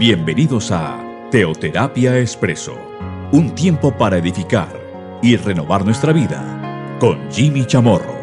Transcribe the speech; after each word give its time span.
Bienvenidos 0.00 0.70
a 0.70 1.28
Teoterapia 1.30 2.18
Expreso, 2.18 2.74
un 3.32 3.54
tiempo 3.54 3.94
para 3.98 4.16
edificar 4.16 4.74
y 5.22 5.36
renovar 5.36 5.84
nuestra 5.84 6.14
vida 6.14 6.96
con 6.98 7.30
Jimmy 7.30 7.66
Chamorro. 7.66 8.14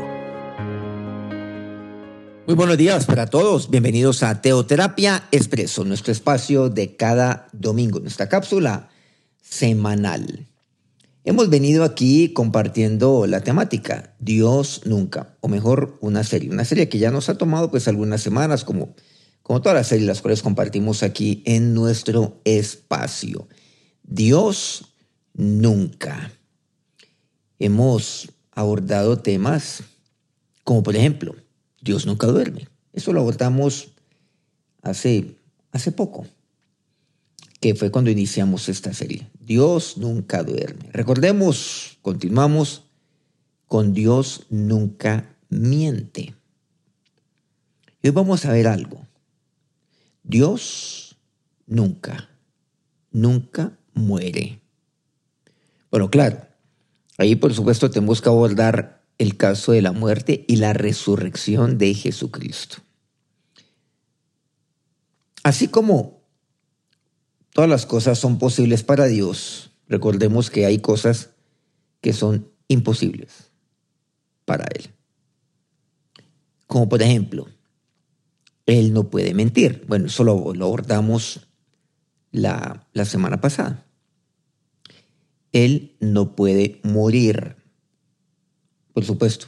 Muy 2.47 2.55
buenos 2.55 2.79
días 2.79 3.05
para 3.05 3.27
todos, 3.27 3.69
bienvenidos 3.69 4.23
a 4.23 4.41
Teoterapia 4.41 5.25
Expreso, 5.31 5.85
nuestro 5.85 6.11
espacio 6.11 6.69
de 6.69 6.95
cada 6.95 7.47
domingo, 7.53 7.99
nuestra 7.99 8.27
cápsula 8.27 8.89
semanal. 9.39 10.47
Hemos 11.25 11.47
venido 11.51 11.83
aquí 11.83 12.33
compartiendo 12.33 13.27
la 13.27 13.41
temática 13.41 14.15
Dios 14.17 14.81
nunca, 14.85 15.37
o 15.41 15.47
mejor, 15.47 15.99
una 16.01 16.23
serie, 16.23 16.49
una 16.49 16.65
serie 16.65 16.89
que 16.89 16.97
ya 16.97 17.11
nos 17.11 17.29
ha 17.29 17.37
tomado 17.37 17.69
pues 17.69 17.87
algunas 17.87 18.21
semanas 18.21 18.63
como 18.63 18.95
como 19.47 19.61
todas 19.61 19.77
las 19.77 19.87
series 19.87 20.05
las 20.05 20.21
cuales 20.21 20.41
compartimos 20.41 21.03
aquí 21.03 21.41
en 21.45 21.73
nuestro 21.73 22.41
espacio. 22.43 23.47
Dios 24.03 24.93
nunca. 25.33 26.33
Hemos 27.57 28.33
abordado 28.51 29.19
temas 29.19 29.83
como 30.65 30.83
por 30.83 30.97
ejemplo, 30.97 31.33
Dios 31.79 32.05
nunca 32.05 32.27
duerme. 32.27 32.67
Eso 32.91 33.13
lo 33.13 33.21
abordamos 33.21 33.93
hace, 34.81 35.37
hace 35.71 35.93
poco, 35.93 36.27
que 37.61 37.73
fue 37.73 37.89
cuando 37.89 38.11
iniciamos 38.11 38.67
esta 38.67 38.93
serie. 38.93 39.29
Dios 39.39 39.95
nunca 39.95 40.43
duerme. 40.43 40.89
Recordemos, 40.91 41.99
continuamos 42.01 42.83
con 43.65 43.93
Dios 43.93 44.45
nunca 44.49 45.37
miente. 45.47 46.35
Hoy 48.03 48.09
vamos 48.09 48.43
a 48.43 48.51
ver 48.51 48.67
algo 48.67 49.07
Dios 50.27 51.15
nunca, 51.67 52.29
nunca 53.11 53.77
muere. 53.93 54.59
Bueno, 55.89 56.09
claro, 56.09 56.45
ahí 57.17 57.37
por 57.37 57.53
supuesto 57.53 57.89
tenemos 57.89 58.21
que 58.21 58.27
abordar 58.27 59.05
el 59.17 59.37
caso 59.37 59.71
de 59.71 59.81
la 59.81 59.93
muerte 59.93 60.43
y 60.49 60.57
la 60.57 60.73
resurrección 60.73 61.77
de 61.77 61.93
Jesucristo. 61.93 62.77
Así 65.43 65.69
como 65.69 66.21
todas 67.53 67.69
las 67.69 67.85
cosas 67.85 68.19
son 68.19 68.37
posibles 68.37 68.83
para 68.83 69.05
Dios, 69.05 69.71
recordemos 69.87 70.49
que 70.49 70.65
hay 70.65 70.79
cosas 70.79 71.29
que 72.01 72.11
son 72.11 72.51
imposibles 72.67 73.49
para 74.43 74.65
Él. 74.75 74.89
Como 76.67 76.89
por 76.89 77.01
ejemplo, 77.01 77.47
él 78.67 78.93
no 78.93 79.09
puede 79.09 79.33
mentir. 79.33 79.85
Bueno, 79.87 80.05
eso 80.05 80.23
lo, 80.23 80.51
abordamos 80.51 81.47
la, 82.31 82.85
la 82.93 83.05
semana 83.05 83.41
pasada. 83.41 83.85
Él 85.53 85.95
no 85.99 86.35
puede 86.35 86.79
morir. 86.83 87.55
Por 88.93 89.05
supuesto, 89.05 89.47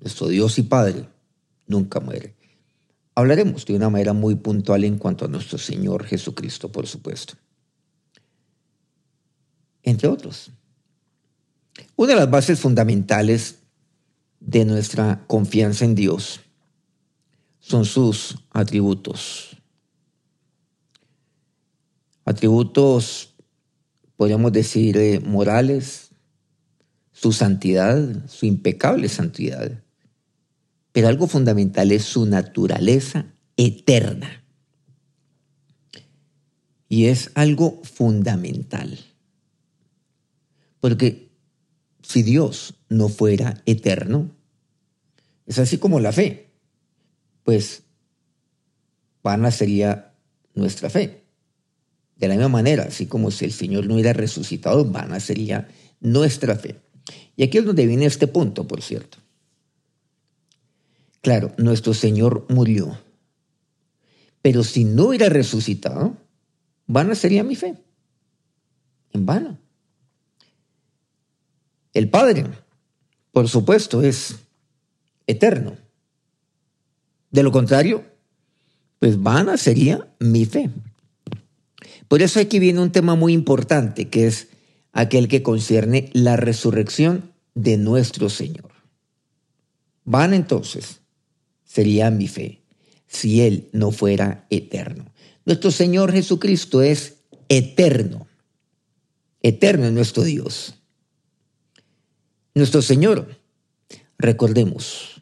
nuestro 0.00 0.28
Dios 0.28 0.58
y 0.58 0.62
Padre 0.62 1.08
nunca 1.66 1.98
muere. 1.98 2.36
Hablaremos 3.14 3.64
de 3.64 3.74
una 3.74 3.88
manera 3.88 4.12
muy 4.12 4.36
puntual 4.36 4.84
en 4.84 4.98
cuanto 4.98 5.24
a 5.24 5.28
nuestro 5.28 5.58
Señor 5.58 6.04
Jesucristo, 6.04 6.70
por 6.70 6.86
supuesto. 6.86 7.34
Entre 9.82 10.08
otros. 10.08 10.52
Una 11.96 12.12
de 12.12 12.20
las 12.20 12.30
bases 12.30 12.60
fundamentales 12.60 13.60
de 14.40 14.64
nuestra 14.66 15.24
confianza 15.26 15.84
en 15.84 15.94
Dios 15.94 16.40
son 17.68 17.84
sus 17.84 18.36
atributos. 18.50 19.58
Atributos, 22.24 23.34
podríamos 24.16 24.52
decir, 24.52 24.96
eh, 24.96 25.20
morales, 25.20 26.10
su 27.12 27.32
santidad, 27.32 28.26
su 28.26 28.46
impecable 28.46 29.10
santidad. 29.10 29.84
Pero 30.92 31.08
algo 31.08 31.26
fundamental 31.26 31.92
es 31.92 32.04
su 32.04 32.24
naturaleza 32.24 33.26
eterna. 33.58 34.44
Y 36.88 37.06
es 37.06 37.30
algo 37.34 37.82
fundamental. 37.84 38.98
Porque 40.80 41.32
si 42.00 42.22
Dios 42.22 42.76
no 42.88 43.10
fuera 43.10 43.62
eterno, 43.66 44.30
es 45.44 45.58
así 45.58 45.76
como 45.76 46.00
la 46.00 46.12
fe 46.12 46.47
pues 47.48 47.82
vana 49.22 49.50
sería 49.50 50.12
nuestra 50.52 50.90
fe. 50.90 51.24
De 52.14 52.28
la 52.28 52.34
misma 52.34 52.50
manera, 52.50 52.82
así 52.82 53.06
como 53.06 53.30
si 53.30 53.46
el 53.46 53.52
Señor 53.52 53.86
no 53.86 53.94
hubiera 53.94 54.12
resucitado, 54.12 54.84
vana 54.84 55.18
sería 55.18 55.66
nuestra 55.98 56.56
fe. 56.56 56.78
Y 57.36 57.44
aquí 57.44 57.56
es 57.56 57.64
donde 57.64 57.86
viene 57.86 58.04
este 58.04 58.26
punto, 58.26 58.68
por 58.68 58.82
cierto. 58.82 59.16
Claro, 61.22 61.54
nuestro 61.56 61.94
Señor 61.94 62.44
murió. 62.50 63.00
Pero 64.42 64.62
si 64.62 64.84
no 64.84 65.06
hubiera 65.06 65.30
resucitado, 65.30 66.18
vana 66.86 67.14
sería 67.14 67.44
mi 67.44 67.56
fe. 67.56 67.78
En 69.12 69.24
vano. 69.24 69.58
El 71.94 72.10
Padre, 72.10 72.44
por 73.32 73.48
supuesto, 73.48 74.02
es 74.02 74.36
eterno. 75.26 75.87
De 77.30 77.42
lo 77.42 77.52
contrario, 77.52 78.04
pues 78.98 79.20
vana 79.22 79.56
sería 79.56 80.08
mi 80.18 80.44
fe. 80.44 80.70
Por 82.08 82.22
eso 82.22 82.40
aquí 82.40 82.58
viene 82.58 82.80
un 82.80 82.90
tema 82.90 83.14
muy 83.14 83.32
importante, 83.32 84.08
que 84.08 84.26
es 84.26 84.48
aquel 84.92 85.28
que 85.28 85.42
concierne 85.42 86.10
la 86.12 86.36
resurrección 86.36 87.32
de 87.54 87.76
nuestro 87.76 88.30
Señor. 88.30 88.70
Van 90.04 90.32
entonces 90.32 91.00
sería 91.64 92.10
mi 92.10 92.28
fe 92.28 92.62
si 93.06 93.42
Él 93.42 93.68
no 93.72 93.90
fuera 93.90 94.46
eterno. 94.48 95.06
Nuestro 95.44 95.70
Señor 95.70 96.12
Jesucristo 96.12 96.82
es 96.82 97.16
eterno. 97.48 98.26
Eterno 99.42 99.86
es 99.86 99.92
nuestro 99.92 100.22
Dios. 100.22 100.74
Nuestro 102.54 102.82
Señor, 102.82 103.38
recordemos, 104.18 105.17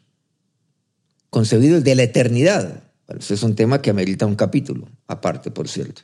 concebido 1.29 1.81
de 1.81 1.95
la 1.95 2.03
eternidad. 2.03 2.83
ese 3.07 3.33
es 3.33 3.43
un 3.43 3.55
tema 3.55 3.81
que 3.81 3.89
amerita 3.89 4.25
un 4.25 4.35
capítulo, 4.35 4.87
aparte, 5.07 5.51
por 5.51 5.67
cierto. 5.67 6.01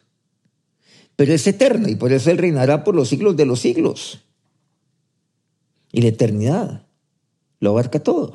Pero 1.15 1.33
es 1.33 1.45
eterno 1.47 1.89
y 1.89 1.95
por 1.95 2.11
eso 2.11 2.31
Él 2.31 2.37
reinará 2.37 2.83
por 2.83 2.95
los 2.95 3.09
siglos 3.09 3.37
de 3.37 3.45
los 3.45 3.59
siglos. 3.59 4.21
Y 5.91 6.01
la 6.01 6.07
eternidad 6.07 6.87
lo 7.59 7.69
abarca 7.69 7.99
todo. 7.99 8.33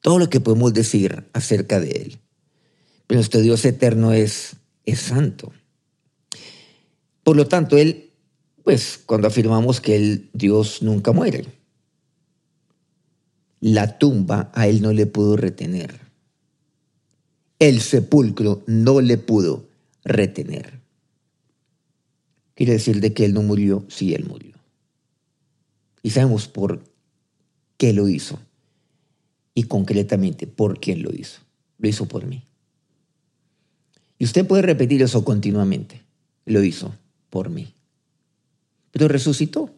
Todo 0.00 0.18
lo 0.18 0.28
que 0.28 0.40
podemos 0.40 0.74
decir 0.74 1.28
acerca 1.32 1.78
de 1.78 1.90
Él. 1.92 2.18
Pero 3.06 3.18
nuestro 3.18 3.40
Dios 3.40 3.64
eterno 3.64 4.12
es, 4.12 4.56
es 4.84 4.98
santo. 4.98 5.52
Por 7.22 7.36
lo 7.36 7.46
tanto, 7.46 7.78
Él, 7.78 8.10
pues 8.64 9.00
cuando 9.06 9.28
afirmamos 9.28 9.80
que 9.80 9.94
el 9.94 10.30
Dios 10.32 10.82
nunca 10.82 11.12
muere, 11.12 11.46
la 13.62 13.96
tumba 13.96 14.50
a 14.54 14.66
él 14.66 14.82
no 14.82 14.92
le 14.92 15.06
pudo 15.06 15.36
retener. 15.36 16.00
El 17.60 17.80
sepulcro 17.80 18.64
no 18.66 19.00
le 19.00 19.18
pudo 19.18 19.68
retener. 20.04 20.80
Quiere 22.56 22.72
decir 22.72 23.00
de 23.00 23.14
que 23.14 23.24
él 23.24 23.34
no 23.34 23.42
murió, 23.42 23.84
sí 23.88 24.14
él 24.14 24.24
murió. 24.24 24.56
Y 26.02 26.10
sabemos 26.10 26.48
por 26.48 26.82
qué 27.76 27.92
lo 27.92 28.08
hizo. 28.08 28.40
Y 29.54 29.64
concretamente, 29.64 30.48
por 30.48 30.80
quién 30.80 31.04
lo 31.04 31.14
hizo. 31.14 31.40
Lo 31.78 31.88
hizo 31.88 32.08
por 32.08 32.26
mí. 32.26 32.42
Y 34.18 34.24
usted 34.24 34.44
puede 34.44 34.62
repetir 34.62 35.02
eso 35.02 35.24
continuamente. 35.24 36.02
Lo 36.46 36.64
hizo 36.64 36.96
por 37.30 37.48
mí. 37.48 37.72
Pero 38.90 39.06
resucitó. 39.06 39.72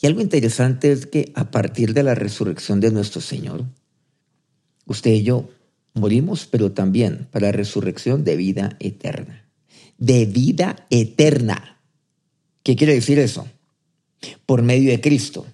Y 0.00 0.06
algo 0.06 0.20
interesante 0.20 0.92
es 0.92 1.06
que 1.06 1.32
a 1.34 1.50
partir 1.50 1.94
de 1.94 2.02
la 2.02 2.14
resurrección 2.14 2.80
de 2.80 2.90
nuestro 2.90 3.20
Señor, 3.20 3.64
usted 4.84 5.12
y 5.12 5.22
yo 5.22 5.48
morimos, 5.94 6.46
pero 6.46 6.72
también 6.72 7.26
para 7.30 7.52
resurrección 7.52 8.24
de 8.24 8.36
vida 8.36 8.76
eterna. 8.80 9.48
De 9.98 10.26
vida 10.26 10.86
eterna. 10.90 11.80
¿Qué 12.62 12.76
quiere 12.76 12.94
decir 12.94 13.18
eso? 13.18 13.46
Por 14.44 14.62
medio 14.62 14.90
de 14.90 15.00
Cristo. 15.00 15.46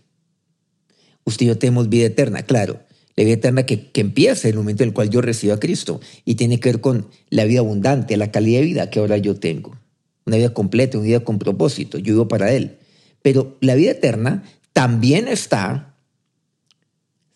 Usted 1.25 1.47
y 1.47 1.49
yo 1.49 1.59
tenemos 1.59 1.89
vida 1.89 2.07
eterna, 2.07 2.43
claro. 2.43 2.81
La 3.15 3.25
vida 3.25 3.35
eterna 3.35 3.65
que, 3.65 3.91
que 3.91 4.01
empieza 4.01 4.49
en 4.49 4.55
el 4.55 4.59
momento 4.59 4.83
en 4.83 4.89
el 4.89 4.95
cual 4.95 5.11
yo 5.11 5.21
recibo 5.21 5.53
a 5.53 5.61
Cristo 5.61 6.01
y 6.25 6.35
tiene 6.35 6.59
que 6.59 6.71
ver 6.71 6.81
con 6.81 7.09
la 7.31 7.45
vida 7.45 7.61
abundante, 7.61 8.17
la 8.17 8.33
calidad 8.33 8.61
de 8.61 8.67
vida 8.67 8.91
que 8.91 8.99
ahora 8.99 9.19
yo 9.19 9.37
tengo. 9.37 9.79
Una 10.25 10.39
vida 10.39 10.53
completa, 10.53 10.99
una 10.99 11.07
vida 11.07 11.21
con 11.21 11.39
propósito. 11.39 11.99
Yo 11.99 12.15
vivo 12.15 12.29
para 12.29 12.53
Él. 12.53 12.79
Pero 13.23 13.57
la 13.61 13.75
vida 13.75 13.93
eterna 13.93 14.45
también 14.73 15.29
está 15.29 15.97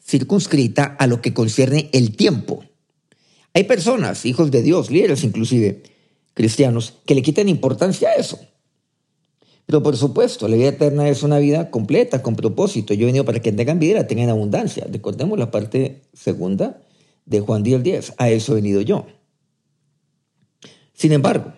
circunscrita 0.05 0.85
a 0.85 1.07
lo 1.07 1.21
que 1.21 1.35
concierne 1.35 1.91
el 1.93 2.17
tiempo. 2.17 2.65
Hay 3.55 3.65
personas, 3.65 4.25
hijos 4.27 4.51
de 4.51 4.63
Dios, 4.63 4.91
líderes 4.91 5.25
inclusive, 5.25 5.83
cristianos 6.35 6.95
que 7.07 7.15
le 7.15 7.23
quitan 7.23 7.49
importancia 7.49 8.11
a 8.11 8.15
eso. 8.15 8.39
Pero 9.67 9.83
por 9.83 9.97
supuesto, 9.97 10.47
la 10.47 10.57
vida 10.57 10.69
eterna 10.69 11.09
es 11.09 11.25
una 11.25 11.39
vida 11.39 11.71
completa, 11.71 12.23
con 12.23 12.37
propósito. 12.37 12.95
Yo 12.95 13.03
he 13.03 13.07
venido 13.07 13.25
para 13.25 13.41
que 13.41 13.51
tengan 13.53 13.81
vida 13.81 14.07
tengan 14.07 14.25
en 14.25 14.31
abundancia. 14.31 14.87
Recordemos 14.89 15.39
la 15.39 15.51
parte 15.51 16.03
segunda 16.13 16.83
de 17.25 17.41
Juan 17.41 17.65
10, 17.65 17.83
10. 17.83 18.15
A 18.19 18.31
eso 18.31 18.53
he 18.53 18.57
venido 18.57 18.81
yo. 18.81 19.07
Sin 20.93 21.13
embargo, 21.13 21.53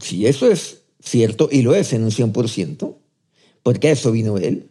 si 0.00 0.26
eso 0.26 0.50
es 0.50 0.79
cierto, 1.02 1.48
y 1.50 1.62
lo 1.62 1.74
es 1.74 1.92
en 1.92 2.04
un 2.04 2.10
100%, 2.10 2.96
porque 3.62 3.90
eso 3.90 4.12
vino 4.12 4.38
Él, 4.38 4.70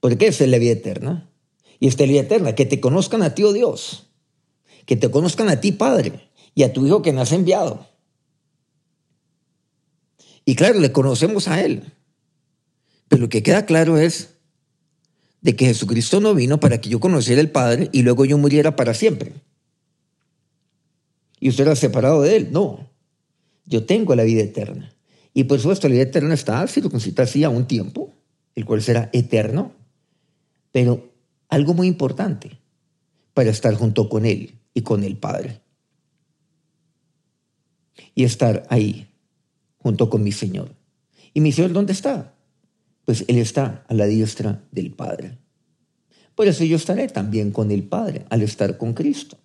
porque 0.00 0.26
esa 0.26 0.44
es 0.44 0.50
la 0.50 0.58
vida 0.58 0.72
eterna, 0.72 1.30
y 1.78 1.88
esta 1.88 2.04
es 2.04 2.08
la 2.08 2.12
vida 2.12 2.22
eterna, 2.22 2.54
que 2.54 2.66
te 2.66 2.80
conozcan 2.80 3.22
a 3.22 3.34
ti, 3.34 3.44
oh 3.44 3.52
Dios, 3.52 4.08
que 4.86 4.96
te 4.96 5.10
conozcan 5.10 5.48
a 5.48 5.60
ti, 5.60 5.72
Padre, 5.72 6.30
y 6.54 6.62
a 6.62 6.72
tu 6.72 6.86
Hijo 6.86 7.02
que 7.02 7.12
me 7.12 7.20
has 7.20 7.32
enviado. 7.32 7.86
Y 10.44 10.56
claro, 10.56 10.80
le 10.80 10.92
conocemos 10.92 11.48
a 11.48 11.62
Él. 11.62 11.92
Pero 13.08 13.22
lo 13.22 13.28
que 13.28 13.42
queda 13.42 13.66
claro 13.66 13.98
es 13.98 14.30
de 15.42 15.56
que 15.56 15.66
Jesucristo 15.66 16.20
no 16.20 16.34
vino 16.34 16.60
para 16.60 16.80
que 16.80 16.88
yo 16.88 17.00
conociera 17.00 17.40
al 17.40 17.50
Padre 17.50 17.88
y 17.92 18.02
luego 18.02 18.24
yo 18.24 18.38
muriera 18.38 18.76
para 18.76 18.94
siempre. 18.94 19.32
Y 21.38 21.48
usted 21.48 21.64
era 21.64 21.76
separado 21.76 22.22
de 22.22 22.36
Él. 22.36 22.48
No. 22.52 22.90
Yo 23.64 23.84
tengo 23.84 24.14
la 24.14 24.24
vida 24.24 24.42
eterna. 24.42 24.94
Y 25.32 25.44
por 25.44 25.58
supuesto, 25.58 25.88
la 25.88 25.94
vida 25.94 26.02
eterna 26.04 26.34
está 26.34 26.66
circunscrita 26.66 27.22
así 27.22 27.44
a 27.44 27.50
un 27.50 27.66
tiempo, 27.66 28.12
el 28.54 28.64
cual 28.64 28.82
será 28.82 29.10
eterno. 29.12 29.72
Pero 30.72 31.12
algo 31.48 31.74
muy 31.74 31.86
importante 31.86 32.58
para 33.34 33.50
estar 33.50 33.74
junto 33.74 34.08
con 34.08 34.26
Él 34.26 34.58
y 34.74 34.82
con 34.82 35.04
el 35.04 35.16
Padre 35.16 35.60
y 38.14 38.24
estar 38.24 38.66
ahí 38.70 39.08
junto 39.78 40.10
con 40.10 40.22
mi 40.22 40.32
Señor. 40.32 40.74
¿Y 41.32 41.40
mi 41.40 41.52
Señor 41.52 41.72
dónde 41.72 41.92
está? 41.92 42.34
Pues 43.04 43.24
Él 43.28 43.38
está 43.38 43.84
a 43.88 43.94
la 43.94 44.06
diestra 44.06 44.62
del 44.70 44.92
Padre. 44.92 45.38
Por 46.34 46.46
eso 46.46 46.64
yo 46.64 46.76
estaré 46.76 47.08
también 47.08 47.50
con 47.50 47.70
el 47.70 47.82
Padre 47.82 48.24
al 48.30 48.42
estar 48.42 48.76
con 48.76 48.94
Cristo. 48.94 49.38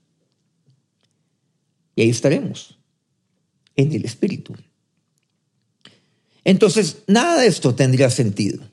Y 1.96 2.02
ahí 2.02 2.10
estaremos, 2.10 2.78
en 3.76 3.94
el 3.94 4.06
Espíritu. 4.06 4.54
Entonces, 6.46 7.04
nada 7.08 7.42
de 7.42 7.48
esto 7.48 7.76
tendría 7.76 8.10
sentido 8.10 8.64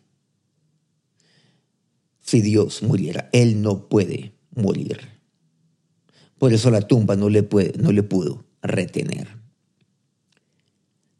si 2.21 2.41
Dios 2.41 2.83
muriera. 2.83 3.29
Él 3.33 3.61
no 3.63 3.89
puede 3.89 4.35
morir. 4.55 5.01
Por 6.39 6.53
eso 6.53 6.71
la 6.71 6.83
tumba 6.83 7.17
no 7.17 7.29
le, 7.29 7.43
puede, 7.43 7.73
no 7.79 7.91
le 7.91 8.03
pudo 8.03 8.45
retener. 8.63 9.29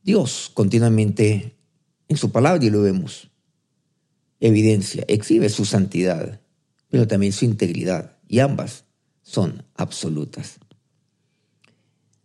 Dios 0.03 0.51
continuamente 0.53 1.57
en 2.09 2.17
su 2.17 2.31
palabra, 2.31 2.65
y 2.65 2.71
lo 2.71 2.83
vemos, 2.83 3.31
evidencia, 4.41 5.05
exhibe 5.09 5.49
su 5.49 5.65
santidad, 5.65 6.41
pero 6.89 7.07
también 7.07 7.33
su 7.33 7.45
integridad, 7.45 8.19
y 8.29 8.41
ambas 8.41 8.85
son 9.23 9.65
absolutas. 9.75 10.59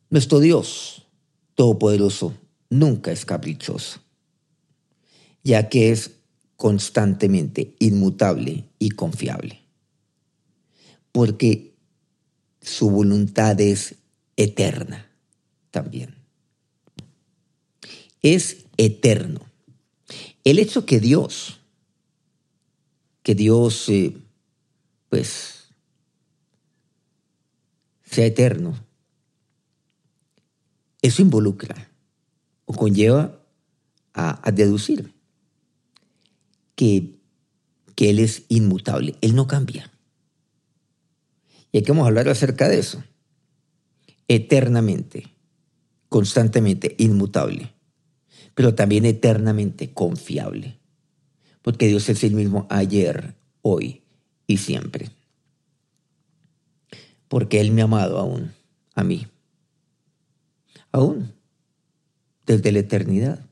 Nuestro 0.10 0.40
Dios 0.40 1.08
Todopoderoso 1.56 2.36
nunca 2.70 3.12
es 3.12 3.26
caprichoso, 3.26 4.00
ya 5.44 5.70
que 5.70 5.92
es 5.92 6.12
constantemente 6.56 7.76
inmutable 7.80 8.66
y 8.80 8.90
confiable, 8.90 9.62
porque 11.12 11.76
su 12.62 12.90
voluntad 12.90 13.60
es 13.62 13.96
eterna 14.36 15.10
también 15.72 16.18
es 18.22 18.66
eterno. 18.78 19.42
El 20.44 20.60
hecho 20.60 20.86
que 20.86 21.00
Dios, 21.00 21.60
que 23.24 23.36
Dios, 23.36 23.90
eh, 23.90 24.18
pues, 25.10 25.70
sea 28.04 28.26
eterno, 28.26 28.78
eso 31.02 31.22
involucra 31.22 31.90
o 32.66 32.74
conlleva 32.74 33.40
a, 34.14 34.52
deducir 34.52 35.14
que, 36.78 37.20
que 37.96 38.10
Él 38.10 38.20
es 38.20 38.44
inmutable, 38.48 39.16
Él 39.20 39.36
no 39.36 39.48
cambia. 39.48 39.92
Y 41.74 41.80
hay 41.80 41.84
que 41.84 41.92
hablar 41.92 42.30
acerca 42.30 42.70
de 42.70 42.80
eso. 42.80 43.04
Eternamente, 44.30 45.28
constantemente, 46.08 46.96
inmutable 46.98 47.74
pero 48.58 48.74
también 48.74 49.06
eternamente 49.06 49.94
confiable, 49.94 50.80
porque 51.62 51.86
Dios 51.86 52.10
es 52.10 52.24
el 52.24 52.34
mismo 52.34 52.66
ayer, 52.72 53.36
hoy 53.62 54.02
y 54.48 54.58
siempre. 54.58 55.12
Porque 57.28 57.62
Él 57.62 57.70
me 57.72 57.82
ha 57.82 57.84
amado 57.84 58.18
aún, 58.18 58.54
a 58.96 59.04
mí, 59.04 59.28
aún, 60.92 61.34
desde 62.48 62.72
la 62.72 62.80
eternidad, 62.80 63.46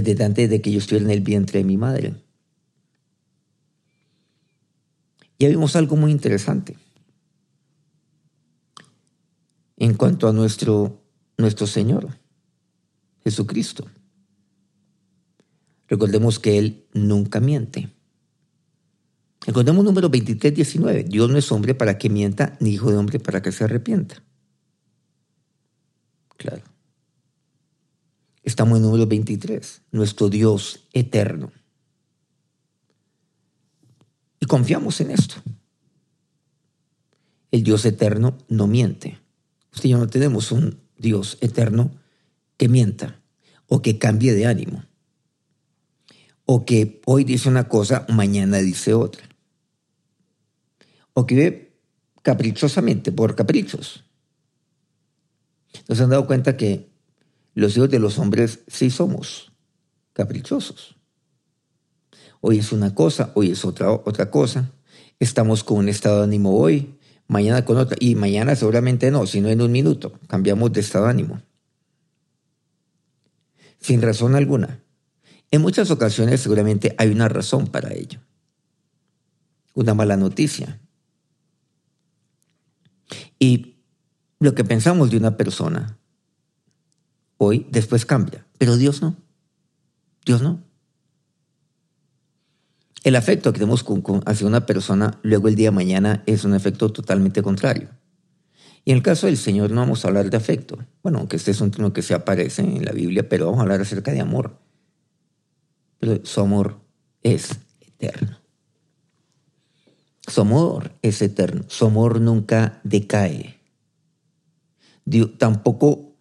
desde 0.00 0.24
antes 0.24 0.48
de 0.48 0.62
que 0.62 0.72
yo 0.72 0.78
estuviera 0.78 1.04
en 1.04 1.10
el 1.10 1.20
vientre 1.20 1.58
de 1.58 1.64
mi 1.64 1.76
madre. 1.76 2.14
Ya 5.38 5.48
vimos 5.48 5.76
algo 5.76 5.96
muy 5.96 6.12
interesante 6.12 6.76
en 9.76 9.94
cuanto 9.94 10.28
a 10.28 10.32
nuestro, 10.32 11.02
nuestro 11.36 11.66
Señor. 11.66 12.08
Jesucristo. 13.24 13.86
Recordemos 15.88 16.38
que 16.38 16.58
Él 16.58 16.86
nunca 16.92 17.40
miente. 17.40 17.90
Recordemos 19.46 19.84
número 19.84 20.08
23, 20.08 20.54
19. 20.54 21.04
Dios 21.04 21.30
no 21.30 21.38
es 21.38 21.50
hombre 21.52 21.74
para 21.74 21.98
que 21.98 22.08
mienta, 22.08 22.56
ni 22.60 22.70
hijo 22.70 22.90
de 22.90 22.96
hombre 22.96 23.18
para 23.18 23.42
que 23.42 23.52
se 23.52 23.64
arrepienta. 23.64 24.22
Claro. 26.36 26.71
Estamos 28.42 28.78
en 28.78 28.82
número 28.82 29.06
23, 29.06 29.82
nuestro 29.92 30.28
Dios 30.28 30.88
eterno. 30.92 31.52
Y 34.40 34.46
confiamos 34.46 35.00
en 35.00 35.12
esto. 35.12 35.36
El 37.50 37.62
Dios 37.62 37.84
eterno 37.84 38.38
no 38.48 38.66
miente. 38.66 39.18
Usted 39.72 39.88
y 39.88 39.92
yo 39.92 39.98
no 39.98 40.08
tenemos 40.08 40.50
un 40.52 40.80
Dios 40.96 41.38
eterno 41.40 41.92
que 42.56 42.68
mienta 42.68 43.20
o 43.68 43.82
que 43.82 43.98
cambie 43.98 44.34
de 44.34 44.46
ánimo 44.46 44.84
o 46.44 46.66
que 46.66 47.00
hoy 47.06 47.24
dice 47.24 47.48
una 47.48 47.68
cosa, 47.68 48.04
mañana 48.08 48.58
dice 48.58 48.92
otra. 48.92 49.26
O 51.14 51.26
que 51.26 51.34
vive 51.34 51.78
caprichosamente, 52.22 53.12
por 53.12 53.34
caprichos. 53.34 54.04
Nos 55.88 56.00
han 56.00 56.10
dado 56.10 56.26
cuenta 56.26 56.56
que 56.56 56.91
los 57.54 57.76
hijos 57.76 57.90
de 57.90 57.98
los 57.98 58.18
hombres 58.18 58.60
sí 58.66 58.90
somos 58.90 59.52
caprichosos. 60.12 60.96
Hoy 62.40 62.58
es 62.58 62.72
una 62.72 62.94
cosa, 62.94 63.30
hoy 63.34 63.50
es 63.50 63.64
otra, 63.64 63.90
otra 63.90 64.30
cosa. 64.30 64.72
Estamos 65.20 65.62
con 65.62 65.78
un 65.78 65.88
estado 65.88 66.18
de 66.18 66.24
ánimo 66.24 66.58
hoy, 66.58 66.98
mañana 67.28 67.64
con 67.64 67.76
otra, 67.76 67.96
y 68.00 68.14
mañana 68.16 68.56
seguramente 68.56 69.10
no, 69.10 69.26
sino 69.26 69.48
en 69.48 69.60
un 69.60 69.70
minuto. 69.70 70.12
Cambiamos 70.26 70.72
de 70.72 70.80
estado 70.80 71.04
de 71.04 71.10
ánimo 71.12 71.42
sin 73.82 74.00
razón 74.00 74.34
alguna. 74.34 74.80
En 75.50 75.60
muchas 75.60 75.90
ocasiones 75.90 76.40
seguramente 76.40 76.94
hay 76.96 77.10
una 77.10 77.28
razón 77.28 77.66
para 77.66 77.92
ello. 77.92 78.20
Una 79.74 79.92
mala 79.92 80.16
noticia. 80.16 80.80
Y 83.38 83.76
lo 84.38 84.54
que 84.54 84.64
pensamos 84.64 85.10
de 85.10 85.16
una 85.18 85.36
persona 85.36 85.98
hoy 87.44 87.66
después 87.70 88.06
cambia, 88.06 88.46
pero 88.58 88.76
Dios 88.76 89.02
no. 89.02 89.16
Dios 90.24 90.42
no. 90.42 90.62
El 93.04 93.16
afecto 93.16 93.52
que 93.52 93.58
tenemos 93.58 93.84
hacia 94.26 94.46
una 94.46 94.64
persona 94.64 95.18
luego 95.22 95.48
el 95.48 95.56
día 95.56 95.68
de 95.68 95.76
mañana 95.76 96.22
es 96.26 96.44
un 96.44 96.54
efecto 96.54 96.92
totalmente 96.92 97.42
contrario. 97.42 97.88
Y 98.84 98.92
en 98.92 98.98
el 98.98 99.02
caso 99.02 99.26
del 99.26 99.36
Señor 99.36 99.70
no 99.70 99.80
vamos 99.80 100.04
a 100.04 100.08
hablar 100.08 100.30
de 100.30 100.36
afecto. 100.36 100.78
Bueno, 101.02 101.18
aunque 101.18 101.36
este 101.36 101.50
es 101.50 101.60
un 101.60 101.70
término 101.70 101.92
que 101.92 102.02
se 102.02 102.14
aparece 102.14 102.62
en 102.62 102.84
la 102.84 102.92
Biblia, 102.92 103.28
pero 103.28 103.46
vamos 103.46 103.58
a 103.58 103.62
hablar 103.62 103.80
acerca 103.80 104.12
de 104.12 104.20
amor. 104.20 104.58
Pero 105.98 106.24
su 106.24 106.40
amor 106.40 106.80
es 107.22 107.50
eterno. 107.80 108.38
Su 110.26 110.40
amor 110.40 110.92
es 111.02 111.22
eterno. 111.22 111.64
Su 111.68 111.86
amor 111.86 112.20
nunca 112.20 112.80
decae. 112.84 113.60
tampoco 115.38 116.11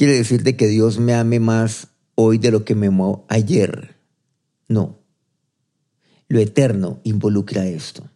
quiere 0.00 0.14
decir 0.14 0.44
de 0.44 0.56
que 0.56 0.66
Dios 0.66 0.98
me 0.98 1.12
ame 1.12 1.40
más 1.40 1.88
hoy 2.14 2.38
de 2.38 2.50
lo 2.50 2.64
que 2.64 2.74
me 2.74 2.86
amó 2.86 3.26
ayer. 3.28 3.96
No. 4.66 4.98
Lo 6.26 6.40
eterno 6.40 7.02
involucra 7.04 7.66
esto. 7.66 8.08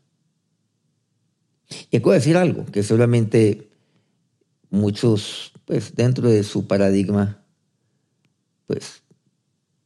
Y 1.90 1.98
acabo 1.98 2.12
de 2.12 2.20
decir 2.20 2.38
algo 2.38 2.64
que 2.64 2.82
seguramente 2.82 3.68
muchos 4.70 5.52
pues 5.66 5.94
dentro 5.94 6.30
de 6.30 6.42
su 6.42 6.66
paradigma, 6.66 7.44
pues 8.66 9.02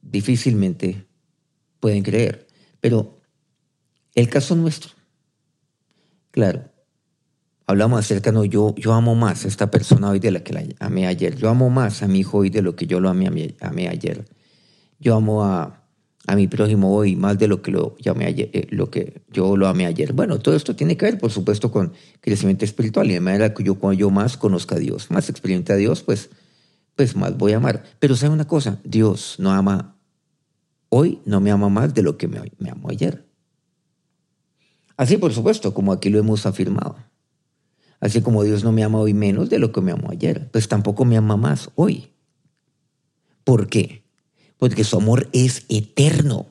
difícilmente 0.00 1.04
pueden 1.80 2.04
creer. 2.04 2.46
Pero 2.80 3.20
el 4.14 4.28
caso 4.28 4.54
nuestro, 4.54 4.92
claro, 6.30 6.70
hablamos 7.68 8.00
acerca, 8.00 8.32
no, 8.32 8.44
yo, 8.46 8.74
yo 8.76 8.94
amo 8.94 9.14
más 9.14 9.44
a 9.44 9.48
esta 9.48 9.70
persona 9.70 10.08
hoy 10.08 10.18
de 10.18 10.30
la 10.30 10.40
que 10.40 10.54
la 10.54 10.64
amé 10.80 11.06
ayer. 11.06 11.36
Yo 11.36 11.50
amo 11.50 11.68
más 11.68 12.02
a 12.02 12.08
mi 12.08 12.20
hijo 12.20 12.38
hoy 12.38 12.48
de 12.48 12.62
lo 12.62 12.74
que 12.74 12.86
yo 12.86 12.98
lo 12.98 13.10
amé, 13.10 13.28
ayer. 13.88 14.24
Yo 14.98 15.14
amo 15.14 15.44
a, 15.44 15.84
a 16.26 16.34
mi 16.34 16.48
prójimo 16.48 16.96
hoy 16.96 17.14
más 17.14 17.38
de 17.38 17.46
lo 17.46 17.60
que, 17.60 17.70
lo, 17.70 17.94
llamé 17.98 18.24
ayer, 18.24 18.48
eh, 18.54 18.66
lo 18.70 18.90
que 18.90 19.20
yo 19.30 19.54
lo 19.58 19.68
amé 19.68 19.84
ayer. 19.84 20.14
Bueno, 20.14 20.38
todo 20.38 20.56
esto 20.56 20.74
tiene 20.74 20.96
que 20.96 21.04
ver, 21.04 21.18
por 21.18 21.30
supuesto, 21.30 21.70
con 21.70 21.92
crecimiento 22.22 22.64
espiritual. 22.64 23.10
Y 23.10 23.12
de 23.12 23.20
manera 23.20 23.52
que 23.52 23.62
yo, 23.62 23.74
cuando 23.74 24.00
yo 24.00 24.08
más 24.08 24.38
conozca 24.38 24.76
a 24.76 24.78
Dios, 24.78 25.10
más 25.10 25.28
experimente 25.28 25.74
a 25.74 25.76
Dios, 25.76 26.02
pues, 26.02 26.30
pues 26.96 27.16
más 27.16 27.36
voy 27.36 27.52
a 27.52 27.58
amar. 27.58 27.84
Pero 27.98 28.16
sabe 28.16 28.32
una 28.32 28.46
cosa, 28.46 28.80
Dios 28.82 29.36
no 29.38 29.50
ama 29.52 29.94
hoy, 30.88 31.20
no 31.26 31.40
me 31.40 31.50
ama 31.50 31.68
más 31.68 31.92
de 31.92 32.02
lo 32.02 32.16
que 32.16 32.28
me, 32.28 32.40
me 32.58 32.70
amó 32.70 32.88
ayer. 32.88 33.26
Así, 34.96 35.18
por 35.18 35.34
supuesto, 35.34 35.74
como 35.74 35.92
aquí 35.92 36.08
lo 36.08 36.18
hemos 36.18 36.46
afirmado. 36.46 36.96
Así 38.00 38.20
como 38.22 38.44
Dios 38.44 38.64
no 38.64 38.72
me 38.72 38.84
ama 38.84 39.00
hoy 39.00 39.14
menos 39.14 39.50
de 39.50 39.58
lo 39.58 39.72
que 39.72 39.80
me 39.80 39.92
amó 39.92 40.10
ayer, 40.10 40.50
pues 40.50 40.68
tampoco 40.68 41.04
me 41.04 41.16
ama 41.16 41.36
más 41.36 41.70
hoy. 41.74 42.10
¿Por 43.44 43.68
qué? 43.68 44.02
porque 44.58 44.84
su 44.84 44.96
amor 44.96 45.28
es 45.32 45.64
eterno. 45.68 46.46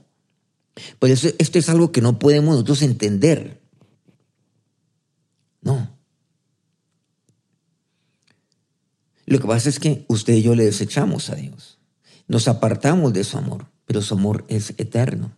Por 1.00 1.10
eso 1.10 1.30
esto 1.38 1.60
es 1.60 1.70
algo 1.70 1.92
que 1.92 2.02
no 2.02 2.18
podemos 2.18 2.56
nosotros 2.56 2.82
entender. 2.82 3.62
No. 5.62 5.96
Lo 9.26 9.40
que 9.40 9.48
pasa 9.48 9.68
es 9.68 9.80
que 9.80 10.06
usted 10.08 10.34
y 10.34 10.42
yo 10.42 10.56
le 10.56 10.64
desechamos 10.64 11.30
a 11.30 11.36
Dios. 11.36 11.78
Nos 12.28 12.48
apartamos 12.48 13.14
de 13.14 13.24
su 13.24 13.38
amor, 13.38 13.68
pero 13.86 14.02
su 14.02 14.14
amor 14.14 14.46
es 14.48 14.72
eterno. 14.78 15.32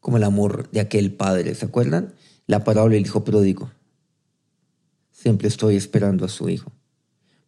Como 0.00 0.16
el 0.16 0.24
amor 0.24 0.70
de 0.70 0.80
aquel 0.80 1.12
padre. 1.12 1.54
¿Se 1.54 1.64
acuerdan? 1.64 2.14
La 2.46 2.64
parábola 2.64 2.94
del 2.94 3.06
hijo 3.06 3.24
pródigo. 3.24 3.70
Siempre 5.24 5.48
estoy 5.48 5.76
esperando 5.76 6.26
a 6.26 6.28
su 6.28 6.50
hijo, 6.50 6.70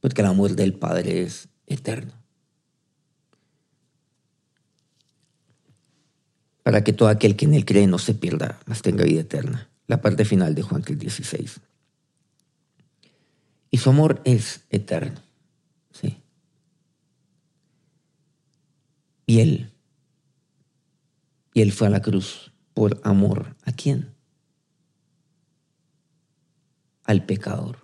porque 0.01 0.23
el 0.23 0.29
amor 0.29 0.57
del 0.57 0.73
padre 0.73 1.23
es 1.23 1.49
eterno. 1.67 2.15
para 6.67 6.83
que 6.83 6.93
todo 6.93 7.09
aquel 7.09 7.37
que 7.37 7.45
en 7.45 7.55
él 7.55 7.65
cree 7.65 7.87
no 7.87 7.97
se 7.97 8.13
pierda, 8.13 8.59
mas 8.67 8.83
tenga 8.83 9.05
vida 9.05 9.21
eterna. 9.21 9.71
La 9.87 10.03
parte 10.03 10.25
final 10.25 10.57
de 10.57 10.63
Juan 10.63 10.83
16. 10.83 11.61
Y 13.71 13.79
su 13.79 13.89
amor 13.89 14.21
es 14.25 14.65
eterno. 14.71 15.21
Sí. 15.93 16.17
Y 19.27 19.39
él, 19.39 19.71
y 21.55 21.63
él 21.63 21.71
fue 21.71 21.87
a 21.87 21.91
la 21.91 22.03
cruz 22.03 22.51
por 22.75 23.01
amor. 23.05 23.55
¿A 23.63 23.71
quién? 23.71 24.16
Al 27.07 27.25
pecador. 27.25 27.79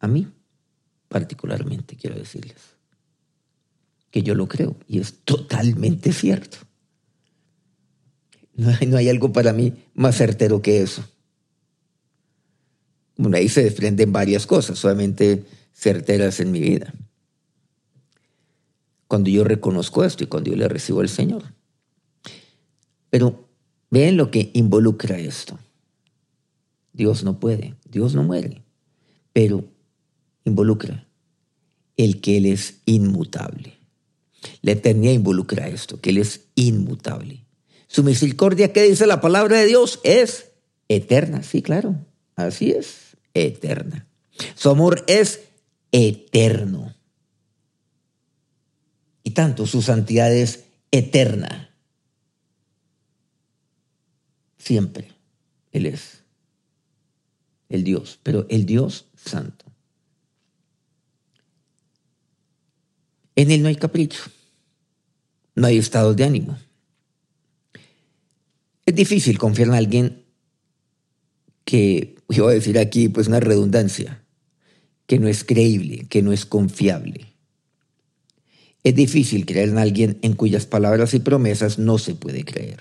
A 0.00 0.08
mí, 0.08 0.26
particularmente, 1.08 1.96
quiero 1.96 2.16
decirles. 2.16 2.56
Que 4.10 4.22
yo 4.22 4.34
lo 4.34 4.48
creo 4.48 4.76
y 4.88 4.98
es 4.98 5.20
totalmente 5.24 6.12
cierto. 6.12 6.58
No 8.54 8.98
hay, 8.98 9.08
algo 9.08 9.32
para 9.32 9.52
mí 9.52 9.74
más 9.94 10.16
certero 10.16 10.60
que 10.60 10.82
eso. 10.82 11.04
Bueno, 13.16 13.36
ahí 13.36 13.48
se 13.48 13.62
desprenden 13.62 14.12
varias 14.12 14.46
cosas, 14.46 14.78
solamente 14.78 15.44
certeras 15.72 16.40
en 16.40 16.50
mi 16.50 16.60
vida. 16.60 16.92
Cuando 19.06 19.30
yo 19.30 19.44
reconozco 19.44 20.04
esto 20.04 20.24
y 20.24 20.26
cuando 20.26 20.50
yo 20.50 20.56
le 20.56 20.68
recibo 20.68 21.00
al 21.00 21.08
Señor. 21.08 21.44
Pero 23.10 23.48
ven 23.90 24.16
lo 24.16 24.30
que 24.30 24.50
involucra 24.54 25.18
esto. 25.18 25.58
Dios 26.92 27.24
no 27.24 27.40
puede, 27.40 27.74
Dios 27.84 28.14
no 28.14 28.22
muere, 28.22 28.61
pero 29.32 29.64
involucra 30.44 31.06
el 31.96 32.20
que 32.20 32.36
Él 32.38 32.46
es 32.46 32.80
inmutable. 32.86 33.78
La 34.62 34.72
eternidad 34.72 35.12
involucra 35.12 35.68
esto, 35.68 36.00
que 36.00 36.10
Él 36.10 36.18
es 36.18 36.48
inmutable. 36.54 37.44
Su 37.86 38.02
misericordia, 38.02 38.72
¿qué 38.72 38.82
dice 38.82 39.06
la 39.06 39.20
palabra 39.20 39.58
de 39.58 39.66
Dios? 39.66 40.00
Es 40.02 40.52
eterna. 40.88 41.42
Sí, 41.42 41.62
claro. 41.62 41.96
Así 42.34 42.70
es. 42.70 43.16
Eterna. 43.34 44.06
Su 44.54 44.70
amor 44.70 45.04
es 45.06 45.40
eterno. 45.92 46.94
Y 49.22 49.30
tanto 49.30 49.66
su 49.66 49.82
santidad 49.82 50.34
es 50.34 50.64
eterna. 50.90 51.70
Siempre. 54.58 55.12
Él 55.70 55.86
es 55.86 56.21
el 57.72 57.84
Dios, 57.84 58.20
pero 58.22 58.46
el 58.50 58.66
Dios 58.66 59.06
santo. 59.16 59.64
En 63.34 63.50
Él 63.50 63.62
no 63.62 63.68
hay 63.68 63.76
capricho, 63.76 64.22
no 65.54 65.66
hay 65.66 65.78
estados 65.78 66.14
de 66.14 66.24
ánimo. 66.24 66.58
Es 68.84 68.94
difícil 68.94 69.38
confiar 69.38 69.68
en 69.68 69.74
alguien 69.74 70.24
que, 71.64 72.16
yo 72.28 72.44
voy 72.44 72.52
a 72.52 72.56
decir 72.56 72.78
aquí, 72.78 73.08
pues 73.08 73.26
una 73.26 73.40
redundancia, 73.40 74.22
que 75.06 75.18
no 75.18 75.28
es 75.28 75.44
creíble, 75.44 76.06
que 76.10 76.20
no 76.20 76.32
es 76.32 76.44
confiable. 76.44 77.32
Es 78.84 78.94
difícil 78.94 79.46
creer 79.46 79.70
en 79.70 79.78
alguien 79.78 80.18
en 80.20 80.34
cuyas 80.34 80.66
palabras 80.66 81.14
y 81.14 81.20
promesas 81.20 81.78
no 81.78 81.96
se 81.96 82.14
puede 82.14 82.44
creer. 82.44 82.80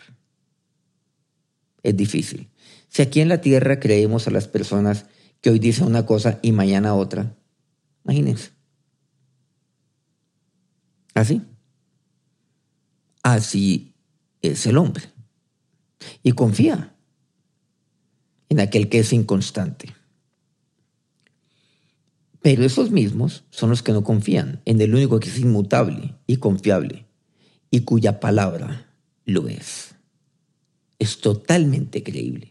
Es 1.81 1.95
difícil. 1.95 2.50
Si 2.91 3.01
aquí 3.01 3.21
en 3.21 3.29
la 3.29 3.39
tierra 3.39 3.79
creemos 3.79 4.27
a 4.27 4.31
las 4.31 4.49
personas 4.49 5.05
que 5.39 5.49
hoy 5.49 5.59
dicen 5.59 5.87
una 5.87 6.05
cosa 6.05 6.39
y 6.41 6.51
mañana 6.51 6.93
otra, 6.93 7.37
imagínense. 8.03 8.51
Así. 11.13 11.41
Así 13.23 13.93
es 14.41 14.65
el 14.65 14.77
hombre 14.77 15.05
y 16.21 16.33
confía 16.33 16.93
en 18.49 18.59
aquel 18.59 18.89
que 18.89 18.99
es 18.99 19.13
inconstante. 19.13 19.95
Pero 22.41 22.65
esos 22.65 22.91
mismos 22.91 23.45
son 23.51 23.69
los 23.69 23.83
que 23.83 23.93
no 23.93 24.03
confían 24.03 24.61
en 24.65 24.81
el 24.81 24.93
único 24.93 25.21
que 25.21 25.29
es 25.29 25.39
inmutable 25.39 26.15
y 26.27 26.37
confiable 26.37 27.05
y 27.69 27.81
cuya 27.81 28.19
palabra 28.19 28.93
lo 29.23 29.47
es. 29.47 29.95
Es 30.99 31.21
totalmente 31.21 32.03
creíble. 32.03 32.50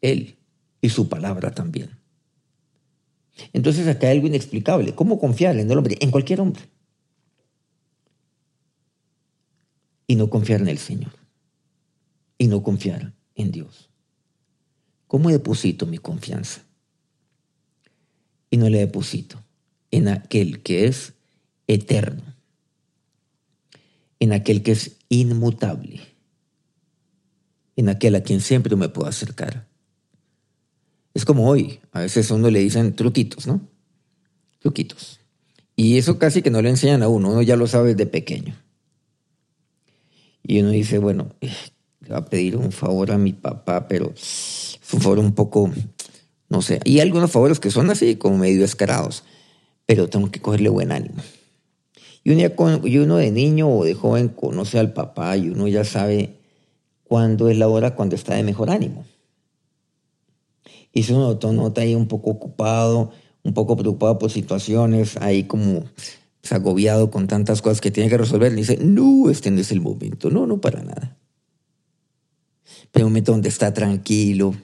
Él 0.00 0.36
y 0.80 0.88
su 0.88 1.08
palabra 1.08 1.54
también. 1.54 1.90
Entonces 3.52 3.86
acá 3.86 4.08
hay 4.08 4.16
algo 4.16 4.28
inexplicable. 4.28 4.94
¿Cómo 4.94 5.18
confiar 5.18 5.56
en 5.58 5.70
el 5.70 5.78
hombre? 5.78 5.96
En 6.00 6.10
cualquier 6.10 6.40
hombre. 6.40 6.62
Y 10.06 10.16
no 10.16 10.30
confiar 10.30 10.60
en 10.60 10.68
el 10.68 10.78
Señor 10.78 11.12
y 12.38 12.48
no 12.48 12.62
confiar 12.62 13.12
en 13.34 13.52
Dios? 13.52 13.90
¿Cómo 15.06 15.30
deposito 15.30 15.86
mi 15.86 15.98
confianza? 15.98 16.62
Y 18.50 18.56
no 18.56 18.68
le 18.68 18.78
deposito 18.78 19.42
en 19.90 20.08
aquel 20.08 20.62
que 20.62 20.86
es 20.86 21.14
eterno, 21.66 22.22
en 24.18 24.32
aquel 24.32 24.62
que 24.62 24.72
es 24.72 24.96
inmutable, 25.08 26.00
en 27.76 27.88
aquel 27.88 28.14
a 28.14 28.22
quien 28.22 28.40
siempre 28.40 28.74
me 28.76 28.88
puedo 28.88 29.08
acercar. 29.08 29.66
Es 31.16 31.24
como 31.24 31.48
hoy, 31.48 31.80
a 31.92 32.00
veces 32.00 32.30
a 32.30 32.34
uno 32.34 32.50
le 32.50 32.58
dicen 32.58 32.94
truquitos, 32.94 33.46
¿no? 33.46 33.62
Truquitos. 34.58 35.18
Y 35.74 35.96
eso 35.96 36.18
casi 36.18 36.42
que 36.42 36.50
no 36.50 36.60
le 36.60 36.68
enseñan 36.68 37.02
a 37.02 37.08
uno, 37.08 37.30
uno 37.30 37.40
ya 37.40 37.56
lo 37.56 37.66
sabe 37.66 37.94
desde 37.94 38.04
pequeño. 38.04 38.54
Y 40.42 40.60
uno 40.60 40.72
dice, 40.72 40.98
bueno, 40.98 41.28
le 41.40 42.10
va 42.10 42.18
a 42.18 42.26
pedir 42.26 42.58
un 42.58 42.70
favor 42.70 43.12
a 43.12 43.16
mi 43.16 43.32
papá, 43.32 43.88
pero 43.88 44.12
es 44.14 44.78
un 44.92 45.00
favor 45.00 45.18
un 45.18 45.34
poco, 45.34 45.72
no 46.50 46.60
sé. 46.60 46.80
Y 46.84 47.00
algunos 47.00 47.30
favores 47.30 47.60
que 47.60 47.70
son 47.70 47.88
así, 47.88 48.16
como 48.16 48.36
medio 48.36 48.62
escarados, 48.62 49.24
pero 49.86 50.10
tengo 50.10 50.30
que 50.30 50.42
cogerle 50.42 50.68
buen 50.68 50.92
ánimo. 50.92 51.22
Y 52.24 52.32
uno, 52.32 52.86
y 52.86 52.98
uno 52.98 53.16
de 53.16 53.30
niño 53.30 53.70
o 53.70 53.86
de 53.86 53.94
joven 53.94 54.28
conoce 54.28 54.78
al 54.78 54.92
papá 54.92 55.34
y 55.38 55.48
uno 55.48 55.66
ya 55.66 55.84
sabe 55.84 56.34
cuándo 57.04 57.48
es 57.48 57.56
la 57.56 57.68
hora 57.68 57.94
cuando 57.94 58.16
está 58.16 58.34
de 58.34 58.42
mejor 58.42 58.68
ánimo. 58.68 59.06
Y 60.96 61.02
si 61.02 61.12
uno 61.12 61.38
nota 61.52 61.82
ahí 61.82 61.94
un 61.94 62.08
poco 62.08 62.30
ocupado, 62.30 63.10
un 63.42 63.52
poco 63.52 63.76
preocupado 63.76 64.18
por 64.18 64.30
situaciones, 64.30 65.16
ahí 65.18 65.44
como 65.44 65.84
agobiado 66.50 67.10
con 67.10 67.26
tantas 67.26 67.60
cosas 67.60 67.80
que 67.80 67.90
tiene 67.90 68.08
que 68.08 68.16
resolver, 68.16 68.52
le 68.52 68.58
dice, 68.58 68.78
no, 68.80 69.28
este 69.28 69.50
no 69.50 69.60
es 69.60 69.70
el 69.72 69.80
momento. 69.80 70.30
No, 70.30 70.46
no, 70.46 70.60
para 70.60 70.82
nada 70.82 71.18
de 72.92 73.04
un 73.04 73.10
momento 73.10 73.32
donde 73.32 73.48
está 73.48 73.72
tranquilo. 73.74 74.54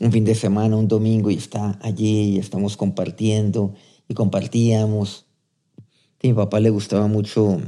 Un 0.00 0.12
fin 0.12 0.24
de 0.24 0.34
semana, 0.34 0.76
un 0.76 0.88
domingo 0.88 1.30
y 1.30 1.36
está 1.36 1.78
allí 1.82 2.34
y 2.34 2.38
estamos 2.38 2.76
compartiendo 2.76 3.74
y 4.08 4.14
compartíamos. 4.14 5.26
A 6.22 6.26
mi 6.26 6.34
papá 6.34 6.60
le 6.60 6.70
gustaba 6.70 7.06
mucho, 7.06 7.60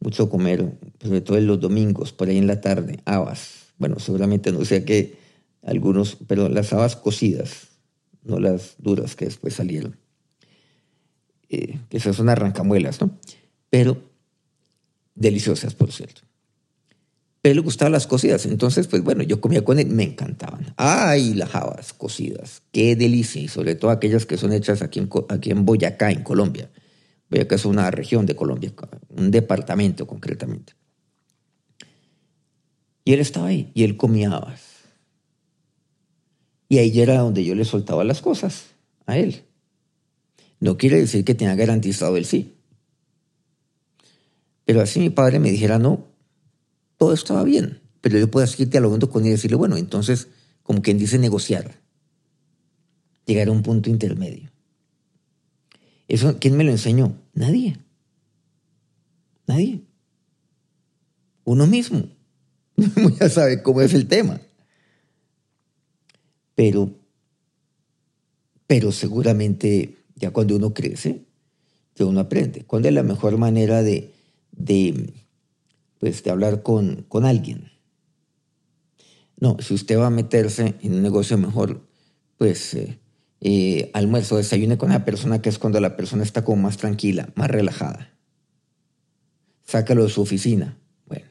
mucho 0.00 0.28
comer, 0.28 0.76
sobre 1.00 1.20
todo 1.20 1.38
en 1.38 1.46
los 1.46 1.60
domingos, 1.60 2.12
por 2.12 2.28
ahí 2.28 2.36
en 2.36 2.46
la 2.46 2.60
tarde, 2.60 2.98
habas. 3.04 3.72
Bueno, 3.78 3.98
seguramente 3.98 4.52
no 4.52 4.64
sé 4.64 4.84
qué, 4.84 5.16
algunos, 5.62 6.18
pero 6.26 6.48
las 6.48 6.72
habas 6.72 6.96
cocidas, 6.96 7.68
no 8.22 8.38
las 8.38 8.76
duras 8.78 9.16
que 9.16 9.24
después 9.24 9.54
salieron. 9.54 9.96
Eh, 11.48 11.78
que 11.88 11.96
esas 11.98 12.16
son 12.16 12.28
arrancamuelas, 12.28 13.00
¿no? 13.00 13.16
Pero 13.70 14.02
deliciosas, 15.14 15.74
por 15.74 15.92
cierto. 15.92 16.22
Pero 17.42 17.54
le 17.54 17.60
gustaban 17.60 17.92
las 17.92 18.08
cocidas, 18.08 18.44
entonces, 18.46 18.88
pues 18.88 19.04
bueno, 19.04 19.22
yo 19.22 19.40
comía 19.40 19.64
con 19.64 19.78
él, 19.78 19.86
me 19.86 20.02
encantaban. 20.02 20.74
¡Ay, 20.76 21.34
las 21.34 21.54
habas 21.54 21.92
cocidas! 21.92 22.62
¡Qué 22.72 22.96
delicia! 22.96 23.40
Y 23.40 23.46
sobre 23.46 23.76
todo 23.76 23.92
aquellas 23.92 24.26
que 24.26 24.36
son 24.36 24.52
hechas 24.52 24.82
aquí 24.82 24.98
en, 24.98 25.08
aquí 25.28 25.52
en 25.52 25.64
Boyacá, 25.64 26.10
en 26.10 26.24
Colombia. 26.24 26.68
Boyacá 27.30 27.54
es 27.54 27.64
una 27.64 27.88
región 27.92 28.26
de 28.26 28.34
Colombia, 28.34 28.72
un 29.10 29.30
departamento 29.30 30.08
concretamente. 30.08 30.72
Y 33.04 33.12
él 33.12 33.20
estaba 33.20 33.46
ahí, 33.46 33.70
y 33.74 33.84
él 33.84 33.96
comía 33.96 34.32
habas. 34.32 34.75
Y 36.68 36.78
ahí 36.78 37.00
era 37.00 37.18
donde 37.18 37.44
yo 37.44 37.54
le 37.54 37.64
soltaba 37.64 38.04
las 38.04 38.20
cosas 38.20 38.66
a 39.06 39.18
él. 39.18 39.42
No 40.60 40.76
quiere 40.76 40.98
decir 40.98 41.24
que 41.24 41.34
tenga 41.34 41.54
garantizado 41.54 42.16
el 42.16 42.24
sí. 42.24 42.54
Pero 44.64 44.80
así 44.80 44.98
mi 44.98 45.10
padre 45.10 45.38
me 45.38 45.50
dijera, 45.50 45.78
no, 45.78 46.06
todo 46.96 47.12
estaba 47.12 47.44
bien. 47.44 47.80
Pero 48.00 48.18
yo 48.18 48.30
puedo 48.30 48.46
seguir 48.46 48.68
dialogando 48.68 49.10
con 49.10 49.22
él 49.22 49.28
y 49.28 49.32
decirle, 49.32 49.56
bueno, 49.56 49.76
entonces, 49.76 50.28
como 50.62 50.82
quien 50.82 50.98
dice, 50.98 51.18
negociar. 51.18 51.80
Llegar 53.26 53.48
a 53.48 53.52
un 53.52 53.62
punto 53.62 53.90
intermedio. 53.90 54.50
Eso, 56.08 56.36
¿quién 56.40 56.56
me 56.56 56.64
lo 56.64 56.70
enseñó? 56.70 57.16
Nadie. 57.34 57.78
Nadie. 59.46 59.82
Uno 61.44 61.66
mismo. 61.66 62.08
ya 63.20 63.28
sabe 63.28 63.62
cómo 63.62 63.80
es 63.80 63.94
el 63.94 64.06
tema. 64.06 64.40
Pero, 66.56 66.90
pero 68.66 68.90
seguramente 68.90 69.94
ya 70.16 70.32
cuando 70.32 70.56
uno 70.56 70.74
crece, 70.74 71.26
ya 71.94 72.06
uno 72.06 72.20
aprende. 72.20 72.64
¿Cuál 72.64 72.86
es 72.86 72.92
la 72.92 73.04
mejor 73.04 73.38
manera 73.38 73.82
de, 73.82 74.12
de, 74.50 75.12
pues, 76.00 76.24
de 76.24 76.30
hablar 76.30 76.62
con, 76.62 77.04
con 77.08 77.24
alguien? 77.24 77.70
No, 79.38 79.58
si 79.60 79.74
usted 79.74 79.98
va 79.98 80.06
a 80.06 80.10
meterse 80.10 80.74
en 80.80 80.94
un 80.94 81.02
negocio 81.02 81.36
mejor, 81.36 81.86
pues 82.38 82.72
eh, 82.74 82.98
eh, 83.40 83.90
almuerzo, 83.92 84.38
desayune 84.38 84.78
con 84.78 84.90
la 84.90 85.04
persona 85.04 85.42
que 85.42 85.50
es 85.50 85.58
cuando 85.58 85.78
la 85.80 85.96
persona 85.96 86.22
está 86.22 86.42
como 86.42 86.62
más 86.62 86.78
tranquila, 86.78 87.28
más 87.34 87.50
relajada. 87.50 88.14
Sácalo 89.64 90.04
de 90.04 90.10
su 90.10 90.22
oficina. 90.22 90.78
Bueno, 91.06 91.26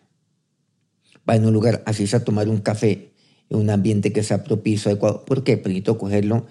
va 1.28 1.36
en 1.36 1.46
un 1.46 1.54
lugar, 1.54 1.82
así 1.88 2.06
sea 2.06 2.20
a 2.20 2.24
tomar 2.24 2.48
un 2.48 2.60
café 2.60 3.15
un 3.50 3.70
ambiente 3.70 4.12
que 4.12 4.24
sea 4.24 4.44
propicio, 4.44 4.92
adecuado. 4.92 5.24
Porque 5.26 5.58
cogerlo 5.98 6.46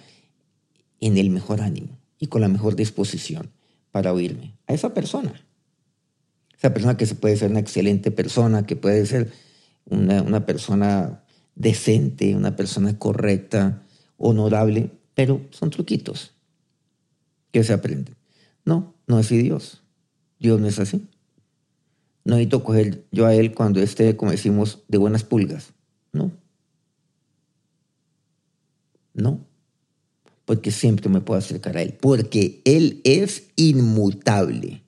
en 1.01 1.17
el 1.19 1.31
mejor 1.31 1.61
ánimo 1.61 1.99
y 2.19 2.29
con 2.29 2.41
la 2.41 2.49
mejor 2.49 2.77
disposición 2.77 3.51
para 3.91 4.13
oírme 4.13 4.55
a 4.67 4.75
esa 4.75 4.95
persona. 4.95 5.35
Esa 6.57 6.73
persona 6.73 6.97
que 6.97 7.07
puede 7.15 7.37
ser 7.37 7.51
una 7.51 7.61
excelente 7.61 8.11
persona, 8.11 8.67
que 8.67 8.77
puede 8.77 9.05
ser 9.07 9.33
una, 9.87 10.23
una 10.23 10.47
persona 10.47 11.23
decente, 11.55 12.35
una 12.35 12.57
persona 12.57 12.99
correcta, 12.99 13.83
honorable, 14.17 14.91
pero 15.15 15.41
son 15.51 15.71
truquitos 15.71 16.33
que 17.53 17.63
se 17.65 17.73
aprenden. 17.73 18.17
No, 18.65 18.95
no 19.07 19.19
es 19.19 19.27
así 19.27 19.39
Dios. 19.39 19.83
Dios 20.39 20.61
no 20.61 20.67
es 20.67 20.79
así. 20.79 21.07
No 22.25 22.37
necesito 22.37 22.65
coger 22.65 23.05
yo 23.13 23.27
a 23.27 23.35
Él 23.35 23.55
cuando 23.55 23.81
esté, 23.81 24.17
como 24.17 24.31
decimos, 24.31 24.83
de 24.89 24.99
buenas 24.99 25.25
pulgas. 25.25 25.73
No. 26.13 26.33
No 29.15 29.47
porque 30.45 30.71
siempre 30.71 31.09
me 31.09 31.21
puedo 31.21 31.39
acercar 31.39 31.77
a 31.77 31.83
Él, 31.83 31.95
porque 31.95 32.61
Él 32.65 33.01
es 33.05 33.49
inmutable. 33.57 34.83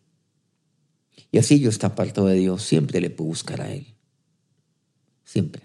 Y 1.30 1.38
así 1.38 1.58
yo 1.60 1.70
está 1.70 1.88
apartado 1.88 2.26
de 2.26 2.36
Dios, 2.36 2.62
siempre 2.62 3.00
le 3.00 3.10
puedo 3.10 3.28
buscar 3.28 3.60
a 3.60 3.72
Él. 3.72 3.94
Siempre. 5.24 5.62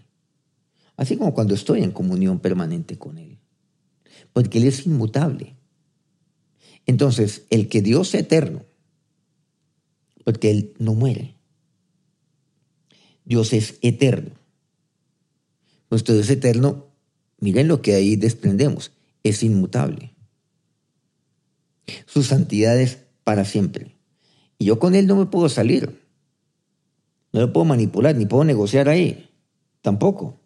Así 0.95 1.17
como 1.17 1.34
cuando 1.34 1.56
estoy 1.56 1.84
en 1.84 1.91
comunión 1.91 2.39
permanente 2.39 2.97
con 2.97 3.17
Él. 3.17 3.39
Porque 4.34 4.60
Él 4.60 4.65
es 4.65 4.86
inmutable. 4.86 5.56
Entonces, 6.86 7.45
el 7.50 7.67
que 7.67 7.82
Dios 7.82 8.13
es 8.13 8.21
eterno, 8.21 8.65
porque 10.24 10.52
Él 10.52 10.74
no 10.80 10.93
muere. 10.93 11.36
Dios 13.26 13.54
es 13.54 13.78
eterno. 13.82 14.32
Nuestro 15.89 16.15
Dios 16.15 16.30
es 16.30 16.38
eterno, 16.38 16.91
miren 17.42 17.68
lo 17.68 17.82
que 17.82 17.96
ahí 17.96 18.16
desprendemos 18.16 18.92
es 19.24 19.44
inmutable. 19.44 20.14
Su 22.06 22.24
santidad 22.24 22.80
es 22.80 23.00
para 23.24 23.44
siempre. 23.44 23.98
Y 24.58 24.66
yo 24.66 24.80
con 24.80 24.96
él 24.96 25.08
no 25.08 25.16
me 25.16 25.26
puedo 25.26 25.50
salir. 25.50 26.00
No 27.34 27.42
lo 27.42 27.52
puedo 27.52 27.66
manipular, 27.66 28.16
ni 28.16 28.26
puedo 28.26 28.44
negociar 28.44 28.90
ahí. 28.90 29.30
Tampoco. 29.82 30.40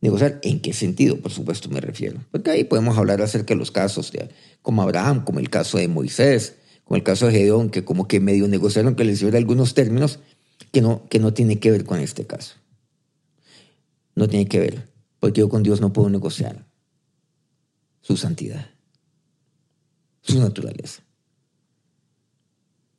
Negociar 0.00 0.40
en 0.42 0.60
qué 0.60 0.72
sentido, 0.72 1.18
por 1.18 1.32
supuesto, 1.32 1.68
me 1.70 1.80
refiero. 1.80 2.20
Porque 2.30 2.50
ahí 2.50 2.64
podemos 2.64 2.98
hablar 2.98 3.22
acerca 3.22 3.54
de 3.54 3.58
los 3.58 3.70
casos 3.70 4.12
de, 4.12 4.28
como 4.60 4.82
Abraham, 4.82 5.24
como 5.24 5.40
el 5.40 5.48
caso 5.48 5.78
de 5.78 5.88
Moisés, 5.88 6.56
como 6.84 6.96
el 6.96 7.02
caso 7.02 7.26
de 7.26 7.32
Gedeón, 7.32 7.70
que 7.70 7.84
como 7.84 8.06
que 8.06 8.20
medio 8.20 8.46
negociaron 8.46 8.96
que 8.96 9.04
les 9.04 9.20
dio 9.20 9.34
algunos 9.34 9.72
términos 9.72 10.18
que 10.72 10.82
no, 10.82 11.08
que 11.08 11.18
no 11.18 11.32
tiene 11.32 11.58
que 11.58 11.70
ver 11.70 11.84
con 11.84 12.00
este 12.00 12.26
caso. 12.26 12.56
No 14.14 14.28
tiene 14.28 14.46
que 14.46 14.60
ver, 14.60 14.88
porque 15.24 15.40
yo 15.40 15.48
con 15.48 15.62
Dios 15.62 15.80
no 15.80 15.90
puedo 15.90 16.10
negociar 16.10 16.66
su 18.02 18.18
santidad, 18.18 18.66
su 20.20 20.38
naturaleza. 20.38 21.02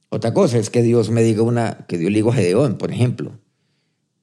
Otra 0.09 0.33
cosa 0.33 0.57
es 0.57 0.71
que 0.71 0.81
Dios 0.81 1.11
me 1.11 1.21
diga 1.21 1.43
una, 1.43 1.85
que 1.88 1.99
Dios 1.99 2.11
le 2.11 2.17
diga 2.17 2.31
a 2.31 2.33
Gedeón, 2.33 2.79
por 2.79 2.91
ejemplo. 2.91 3.39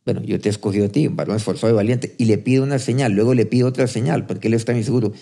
Bueno, 0.04 0.20
yo 0.24 0.40
te 0.40 0.48
he 0.48 0.50
escogido 0.50 0.86
a 0.86 0.88
ti, 0.88 1.06
un 1.06 1.14
varón 1.14 1.36
esforzado 1.36 1.72
y 1.72 1.76
valiente, 1.76 2.16
y 2.18 2.24
le 2.24 2.38
pido 2.38 2.64
una 2.64 2.80
señal, 2.80 3.12
luego 3.12 3.34
le 3.34 3.46
pido 3.46 3.68
otra 3.68 3.86
señal, 3.86 4.26
porque 4.26 4.48
él 4.48 4.54
está 4.54 4.76
inseguro. 4.76 5.12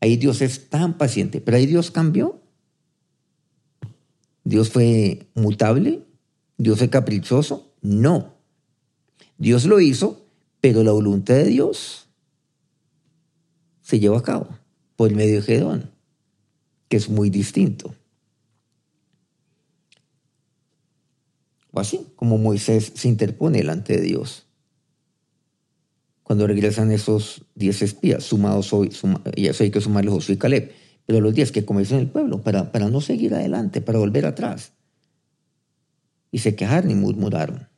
Ahí 0.00 0.16
Dios 0.16 0.40
es 0.40 0.70
tan 0.70 0.96
paciente, 0.96 1.42
pero 1.42 1.58
ahí 1.58 1.66
Dios 1.66 1.90
cambió. 1.90 2.40
Dios 4.44 4.70
fue 4.70 5.26
mutable, 5.34 6.06
Dios 6.56 6.78
fue 6.78 6.88
caprichoso. 6.88 7.74
No. 7.82 8.32
Dios 9.36 9.66
lo 9.66 9.78
hizo, 9.78 10.24
pero 10.62 10.82
la 10.82 10.92
voluntad 10.92 11.34
de 11.34 11.44
Dios 11.44 12.06
se 13.90 13.98
llevó 13.98 14.16
a 14.16 14.22
cabo 14.22 14.46
por 14.94 15.12
medio 15.12 15.36
de 15.36 15.42
Gedón, 15.42 15.90
que 16.88 16.96
es 16.96 17.08
muy 17.08 17.28
distinto. 17.28 17.92
O 21.72 21.80
así, 21.80 22.06
como 22.14 22.38
Moisés 22.38 22.92
se 22.94 23.08
interpone 23.08 23.58
delante 23.58 23.96
de 23.96 24.02
Dios. 24.02 24.46
Cuando 26.22 26.46
regresan 26.46 26.92
esos 26.92 27.44
diez 27.56 27.82
espías, 27.82 28.22
sumados 28.22 28.72
hoy, 28.72 28.92
y 29.34 29.48
eso 29.48 29.64
hay 29.64 29.72
que 29.72 29.80
sumarle 29.80 30.12
Josué 30.12 30.36
y 30.36 30.38
Caleb, 30.38 30.72
pero 31.04 31.20
los 31.20 31.34
diez 31.34 31.50
que 31.50 31.66
en 31.68 31.98
el 31.98 32.08
pueblo, 32.08 32.42
para, 32.42 32.70
para 32.70 32.88
no 32.88 33.00
seguir 33.00 33.34
adelante, 33.34 33.80
para 33.80 33.98
volver 33.98 34.24
atrás. 34.24 34.70
Y 36.30 36.38
se 36.38 36.54
quejaron 36.54 36.92
y 36.92 36.94
murmuraron. 36.94 37.68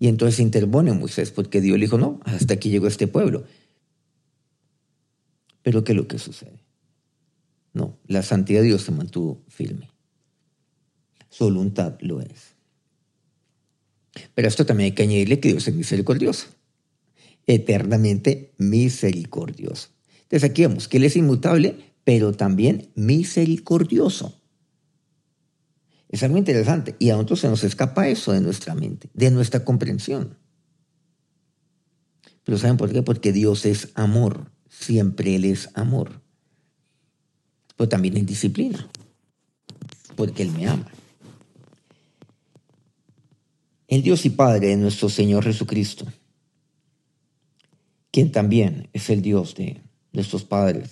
Y 0.00 0.08
entonces 0.08 0.40
interpone 0.40 0.92
Moisés, 0.92 1.30
porque 1.30 1.60
Dios 1.60 1.78
le 1.78 1.84
dijo, 1.84 1.98
no, 1.98 2.18
hasta 2.24 2.54
aquí 2.54 2.70
llegó 2.70 2.88
este 2.88 3.06
pueblo. 3.06 3.44
Pero 5.68 5.84
¿qué 5.84 5.92
es 5.92 5.96
lo 5.96 6.08
que 6.08 6.18
sucede? 6.18 6.64
No, 7.74 7.98
la 8.06 8.22
santidad 8.22 8.62
de 8.62 8.68
Dios 8.68 8.84
se 8.84 8.90
mantuvo 8.90 9.44
firme. 9.48 9.90
Su 11.28 11.44
voluntad 11.44 11.98
lo 12.00 12.22
es. 12.22 12.54
Pero 14.34 14.48
esto 14.48 14.64
también 14.64 14.86
hay 14.86 14.92
que 14.92 15.02
añadirle 15.02 15.40
que 15.40 15.50
Dios 15.50 15.68
es 15.68 15.74
misericordioso. 15.74 16.46
Eternamente 17.46 18.54
misericordioso. 18.56 19.90
Entonces 20.22 20.48
aquí 20.48 20.62
vemos 20.62 20.88
que 20.88 20.96
Él 20.96 21.04
es 21.04 21.16
inmutable, 21.16 21.92
pero 22.02 22.32
también 22.32 22.88
misericordioso. 22.94 24.40
Es 26.08 26.22
algo 26.22 26.38
interesante. 26.38 26.96
Y 26.98 27.10
a 27.10 27.16
nosotros 27.16 27.40
se 27.40 27.48
nos 27.48 27.62
escapa 27.62 28.08
eso 28.08 28.32
de 28.32 28.40
nuestra 28.40 28.74
mente, 28.74 29.10
de 29.12 29.30
nuestra 29.30 29.66
comprensión. 29.66 30.34
Pero 32.44 32.56
¿saben 32.56 32.78
por 32.78 32.90
qué? 32.90 33.02
Porque 33.02 33.34
Dios 33.34 33.66
es 33.66 33.90
amor 33.96 34.50
siempre 34.78 35.34
Él 35.34 35.44
es 35.44 35.68
amor. 35.74 36.20
Pero 37.76 37.88
también 37.88 38.16
es 38.16 38.26
disciplina, 38.26 38.88
porque 40.16 40.42
Él 40.42 40.50
me 40.52 40.66
ama. 40.66 40.90
El 43.86 44.02
Dios 44.02 44.24
y 44.26 44.30
Padre 44.30 44.68
de 44.68 44.76
nuestro 44.76 45.08
Señor 45.08 45.44
Jesucristo, 45.44 46.06
quien 48.10 48.32
también 48.32 48.88
es 48.92 49.08
el 49.10 49.22
Dios 49.22 49.54
de 49.54 49.80
nuestros 50.12 50.44
padres, 50.44 50.90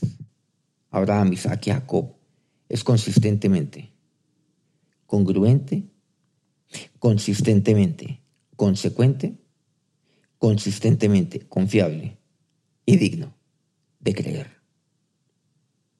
Abraham, 0.90 1.32
Isaac 1.32 1.66
y 1.66 1.70
Jacob, 1.70 2.14
es 2.68 2.82
consistentemente 2.84 3.92
congruente, 5.06 5.84
consistentemente 6.98 8.20
consecuente, 8.56 9.36
consistentemente 10.38 11.40
confiable 11.40 12.16
y 12.86 12.96
digno 12.96 13.35
de 14.00 14.14
creer. 14.14 14.50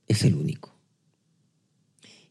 Es 0.07 0.25
el 0.25 0.35
único. 0.35 0.77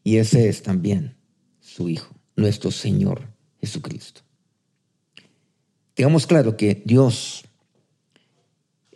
Y 0.02 0.18
ese 0.18 0.48
es 0.48 0.62
también 0.62 1.16
su 1.58 1.88
Hijo, 1.88 2.14
nuestro 2.36 2.70
Señor 2.70 3.28
Jesucristo. 3.60 4.20
Digamos 5.96 6.26
claro 6.26 6.56
que 6.56 6.82
Dios 6.84 7.44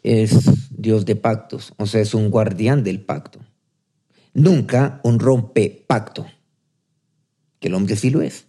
es 0.03 0.71
Dios 0.71 1.05
de 1.05 1.17
pactos, 1.17 1.73
o 1.79 1.87
sea, 1.87 2.01
es 2.01 2.15
un 2.15 2.31
guardián 2.31 2.85
del 2.85 3.01
pacto. 3.01 3.41
Nunca 4.33 5.01
un 5.03 5.19
rompe 5.19 5.85
pacto, 5.87 6.27
que 7.59 7.69
el 7.69 7.75
hombre 7.75 7.97
sí 7.97 8.11
lo 8.11 8.23
es. 8.23 8.47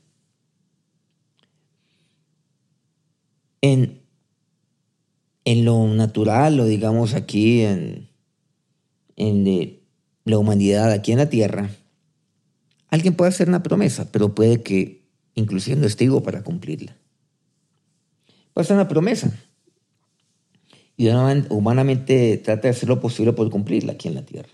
En, 3.61 4.01
en 5.45 5.65
lo 5.65 5.87
natural, 5.87 6.59
o 6.59 6.65
digamos 6.65 7.15
aquí 7.15 7.61
en, 7.61 8.10
en 9.21 9.79
la 10.25 10.37
humanidad, 10.37 10.91
aquí 10.91 11.11
en 11.11 11.19
la 11.19 11.29
tierra, 11.29 11.69
alguien 12.89 13.15
puede 13.15 13.29
hacer 13.29 13.47
una 13.47 13.63
promesa, 13.63 14.11
pero 14.11 14.33
puede 14.33 14.63
que 14.63 15.03
inclusive 15.35 15.77
no 15.77 15.87
esté 15.87 16.05
vivo 16.05 16.23
para 16.23 16.43
cumplirla. 16.43 16.97
Puede 18.53 18.65
hacer 18.65 18.75
una 18.75 18.87
promesa, 18.87 19.31
y 20.97 21.09
humanamente 21.49 22.37
trata 22.37 22.63
de 22.63 22.69
hacer 22.69 22.87
lo 22.87 22.99
posible 22.99 23.33
por 23.33 23.49
cumplirla 23.49 23.93
aquí 23.93 24.07
en 24.07 24.13
la 24.15 24.23
tierra. 24.23 24.51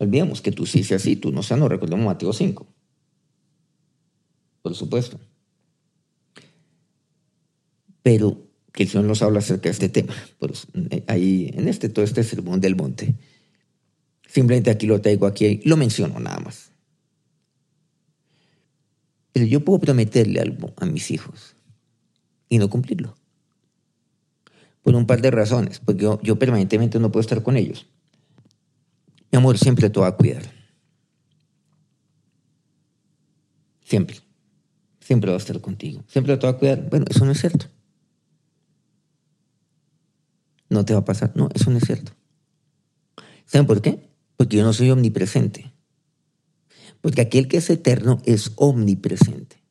No 0.00 0.06
olvidemos 0.06 0.40
que 0.40 0.50
tú 0.50 0.66
sí 0.66 0.82
seas 0.82 1.02
así, 1.02 1.14
tú 1.14 1.30
no 1.30 1.42
seas, 1.44 1.60
no 1.60 1.68
recordemos 1.68 2.04
Mateo 2.04 2.32
5. 2.32 2.66
Por 4.62 4.74
supuesto. 4.74 5.20
Pero 8.02 8.43
que 8.74 8.82
el 8.82 8.88
Señor 8.88 9.06
nos 9.06 9.22
habla 9.22 9.38
acerca 9.38 9.68
de 9.68 9.70
este 9.70 9.88
tema. 9.88 10.12
Eh, 10.90 11.04
ahí, 11.06 11.50
en 11.54 11.68
este, 11.68 11.88
todo 11.88 12.04
este 12.04 12.24
sermón 12.24 12.60
del 12.60 12.74
monte. 12.74 13.14
Simplemente 14.26 14.70
aquí 14.70 14.86
lo 14.86 15.00
traigo 15.00 15.26
aquí, 15.26 15.60
lo 15.64 15.76
menciono 15.76 16.18
nada 16.18 16.40
más. 16.40 16.72
Pero 19.32 19.46
yo 19.46 19.64
puedo 19.64 19.78
prometerle 19.78 20.40
algo 20.40 20.74
a 20.76 20.86
mis 20.86 21.12
hijos 21.12 21.54
y 22.48 22.58
no 22.58 22.68
cumplirlo 22.68 23.14
por 24.82 24.94
un 24.94 25.06
par 25.06 25.22
de 25.22 25.30
razones, 25.30 25.80
porque 25.80 26.02
yo, 26.22 26.38
permanentemente 26.38 27.00
no 27.00 27.10
puedo 27.10 27.22
estar 27.22 27.42
con 27.42 27.56
ellos. 27.56 27.86
Mi 29.32 29.38
amor 29.38 29.56
siempre 29.56 29.88
te 29.88 29.98
va 29.98 30.08
a 30.08 30.16
cuidar. 30.16 30.42
Siempre. 33.82 34.18
Siempre 35.00 35.30
va 35.30 35.36
a 35.36 35.38
estar 35.38 35.60
contigo. 35.60 36.04
Siempre 36.06 36.36
te 36.36 36.46
va 36.46 36.52
a 36.52 36.58
cuidar. 36.58 36.88
Bueno, 36.90 37.06
eso 37.08 37.24
no 37.24 37.32
es 37.32 37.40
cierto. 37.40 37.66
No 40.74 40.84
te 40.84 40.92
va 40.92 41.00
a 41.00 41.04
pasar. 41.04 41.30
No, 41.36 41.48
eso 41.54 41.70
no 41.70 41.78
es 41.78 41.84
cierto. 41.84 42.10
¿Saben 43.46 43.64
por 43.64 43.80
qué? 43.80 44.10
Porque 44.36 44.56
yo 44.56 44.64
no 44.64 44.72
soy 44.72 44.90
omnipresente. 44.90 45.72
Porque 47.00 47.20
aquel 47.20 47.46
que 47.46 47.58
es 47.58 47.70
eterno 47.70 48.20
es 48.24 48.50
omnipresente. 48.56 49.62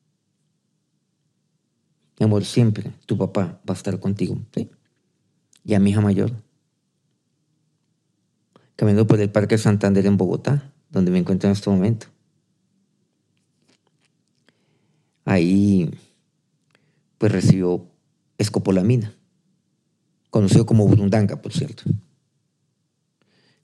Mi 2.17 2.23
amor, 2.23 2.45
siempre 2.45 2.93
tu 3.05 3.17
papá 3.17 3.61
va 3.69 3.73
a 3.73 3.77
estar 3.77 3.99
contigo. 3.99 4.39
y 5.65 5.73
a 5.73 5.79
mi 5.81 5.89
hija 5.89 5.99
mayor. 5.99 6.31
Caminando 8.77 9.05
por 9.05 9.19
el 9.19 9.29
Parque 9.29 9.57
Santander 9.57 10.05
en 10.05 10.15
Bogotá, 10.15 10.71
donde 10.89 11.11
me 11.11 11.17
encuentro 11.17 11.49
en 11.49 11.53
este 11.53 11.69
momento. 11.69 12.07
Ahí 15.25 15.91
pues 17.17 17.29
recibió 17.29 17.89
escopolamina, 18.37 19.13
conocido 20.33 20.65
como 20.65 20.87
burundanga, 20.87 21.39
por 21.39 21.53
cierto. 21.53 21.83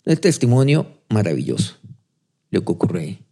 El 0.06 0.20
testimonio 0.20 1.02
maravilloso, 1.10 1.80
lo 2.52 2.64
que 2.64 2.72
ocurre 2.72 3.02
ahí. 3.02 3.26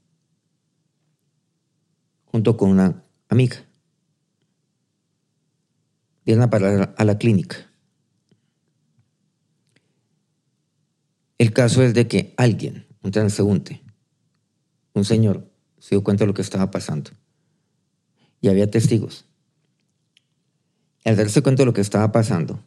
Junto 2.25 2.57
con 2.57 2.71
una 2.71 3.03
amiga. 3.29 3.57
Vienen 6.25 6.41
a 6.41 6.49
parar 6.49 6.95
a 6.97 7.05
la 7.05 7.19
clínica. 7.19 7.57
El 11.37 11.53
caso 11.53 11.83
es 11.83 11.93
de 11.93 12.07
que 12.07 12.33
alguien, 12.37 12.87
un 13.03 13.11
transeúnte, 13.11 13.83
un 14.93 15.05
señor, 15.05 15.47
se 15.77 15.93
dio 15.93 16.03
cuenta 16.03 16.23
de 16.23 16.27
lo 16.29 16.33
que 16.33 16.41
estaba 16.41 16.71
pasando. 16.71 17.11
Y 18.41 18.47
había 18.47 18.71
testigos. 18.71 19.25
al 21.05 21.15
darse 21.15 21.43
cuenta 21.43 21.61
de 21.61 21.67
lo 21.67 21.73
que 21.73 21.81
estaba 21.81 22.11
pasando, 22.11 22.63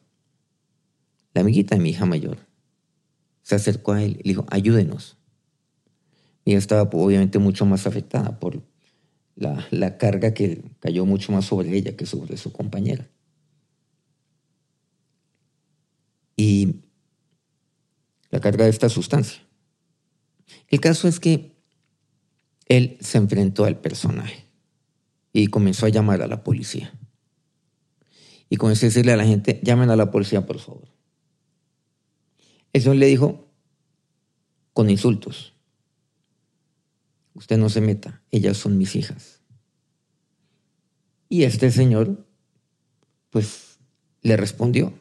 la 1.33 1.43
amiguita 1.43 1.75
de 1.75 1.81
mi 1.81 1.91
hija 1.91 2.07
mayor 2.07 2.39
se 3.43 3.55
acercó 3.55 3.93
a 3.93 4.03
él 4.03 4.13
y 4.21 4.29
le 4.29 4.31
dijo, 4.31 4.47
ayúdenos. 4.51 5.17
Y 6.45 6.51
ella 6.51 6.59
estaba 6.59 6.83
obviamente 6.83 7.39
mucho 7.39 7.67
más 7.67 7.87
afectada 7.87 8.39
por 8.39 8.63
la, 9.37 9.67
la 9.71 9.99
carga 9.99 10.35
que 10.35 10.63
cayó 10.81 11.05
mucho 11.07 11.33
más 11.33 11.47
sobre 11.47 11.77
ella 11.77 11.97
que 11.97 12.07
sobre 12.07 12.37
su 12.37 12.53
compañera. 12.53 13.09
Y 16.37 16.77
la 18.31 18.41
carga 18.41 18.65
de 18.65 18.71
esta 18.71 18.89
sustancia. 18.89 19.43
El 20.69 20.81
caso 20.81 21.09
es 21.09 21.21
que 21.21 21.57
él 22.67 22.97
se 23.01 23.19
enfrentó 23.19 23.65
al 23.65 23.81
personaje 23.81 24.47
y 25.33 25.49
comenzó 25.49 25.87
a 25.87 25.91
llamar 25.91 26.23
a 26.23 26.27
la 26.27 26.43
policía. 26.43 26.93
Y 28.49 28.57
comenzó 28.57 28.87
a 28.87 28.89
decirle 28.89 29.13
a 29.13 29.17
la 29.17 29.25
gente, 29.25 29.61
llamen 29.63 29.91
a 29.91 29.97
la 29.97 30.11
policía, 30.11 30.47
por 30.47 30.59
favor. 30.59 30.89
Eso 32.73 32.95
le 32.95 33.07
dijo 33.07 33.47
con 34.73 34.91
insultos. 34.91 35.55
Usted 37.35 37.59
no 37.59 37.69
se 37.69 37.81
meta, 37.81 38.23
ellas 38.31 38.57
son 38.57 38.79
mis 38.79 38.97
hijas. 38.97 39.41
Y 41.29 41.45
este 41.45 41.71
señor, 41.71 42.27
pues, 43.31 43.79
le 44.23 44.37
respondió, 44.37 44.93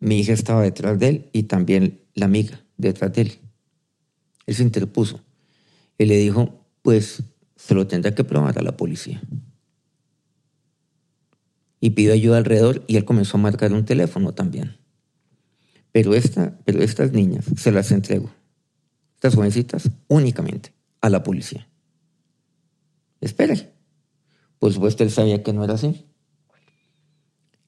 mi 0.00 0.18
hija 0.18 0.32
estaba 0.32 0.62
detrás 0.62 0.98
de 0.98 1.08
él 1.08 1.30
y 1.32 1.44
también 1.44 2.00
la 2.14 2.26
amiga 2.26 2.60
detrás 2.76 3.12
de 3.12 3.22
él. 3.22 3.38
Él 4.46 4.54
se 4.54 4.62
interpuso 4.62 5.20
y 5.98 6.06
le 6.06 6.16
dijo, 6.16 6.60
pues 6.82 7.22
se 7.56 7.74
lo 7.74 7.86
tendrá 7.86 8.14
que 8.14 8.24
probar 8.24 8.58
a 8.58 8.62
la 8.62 8.76
policía. 8.76 9.22
Y 11.80 11.90
pidió 11.90 12.12
ayuda 12.12 12.38
alrededor 12.38 12.84
y 12.86 12.96
él 12.96 13.04
comenzó 13.04 13.36
a 13.36 13.40
marcar 13.40 13.72
un 13.72 13.84
teléfono 13.84 14.34
también. 14.34 14.76
Pero, 15.94 16.12
esta, 16.16 16.58
pero 16.64 16.82
estas 16.82 17.12
niñas 17.12 17.44
se 17.56 17.70
las 17.70 17.92
entregó, 17.92 18.28
estas 19.14 19.36
jovencitas, 19.36 19.88
únicamente 20.08 20.72
a 21.00 21.08
la 21.08 21.22
policía. 21.22 21.68
Espere. 23.20 23.70
Por 24.58 24.72
supuesto, 24.72 25.04
él 25.04 25.12
sabía 25.12 25.44
que 25.44 25.52
no 25.52 25.62
era 25.62 25.74
así. 25.74 26.04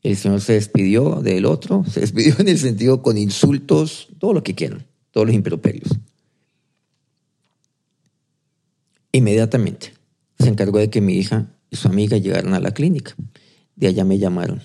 El 0.02 0.16
Señor 0.16 0.40
se 0.40 0.54
despidió 0.54 1.22
del 1.22 1.46
otro, 1.46 1.84
se 1.88 2.00
despidió 2.00 2.34
en 2.40 2.48
el 2.48 2.58
sentido 2.58 3.00
con 3.00 3.16
insultos, 3.16 4.08
todo 4.18 4.32
lo 4.32 4.42
que 4.42 4.56
quieran, 4.56 4.84
todos 5.12 5.28
los 5.28 5.36
improperios. 5.36 5.96
Inmediatamente 9.12 9.94
se 10.36 10.48
encargó 10.48 10.78
de 10.78 10.90
que 10.90 11.00
mi 11.00 11.14
hija 11.14 11.46
y 11.70 11.76
su 11.76 11.86
amiga 11.86 12.16
llegaran 12.16 12.54
a 12.54 12.60
la 12.60 12.74
clínica. 12.74 13.14
De 13.76 13.86
allá 13.86 14.04
me 14.04 14.18
llamaron. 14.18 14.60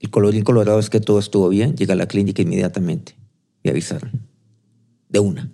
El 0.00 0.10
colorín 0.10 0.44
colorado 0.44 0.78
es 0.78 0.90
que 0.90 0.98
todo 0.98 1.18
estuvo 1.18 1.48
bien. 1.50 1.76
Llega 1.76 1.92
a 1.92 1.96
la 1.96 2.08
clínica 2.08 2.42
inmediatamente. 2.42 3.14
Me 3.62 3.70
avisaron. 3.70 4.26
De 5.08 5.20
una. 5.20 5.52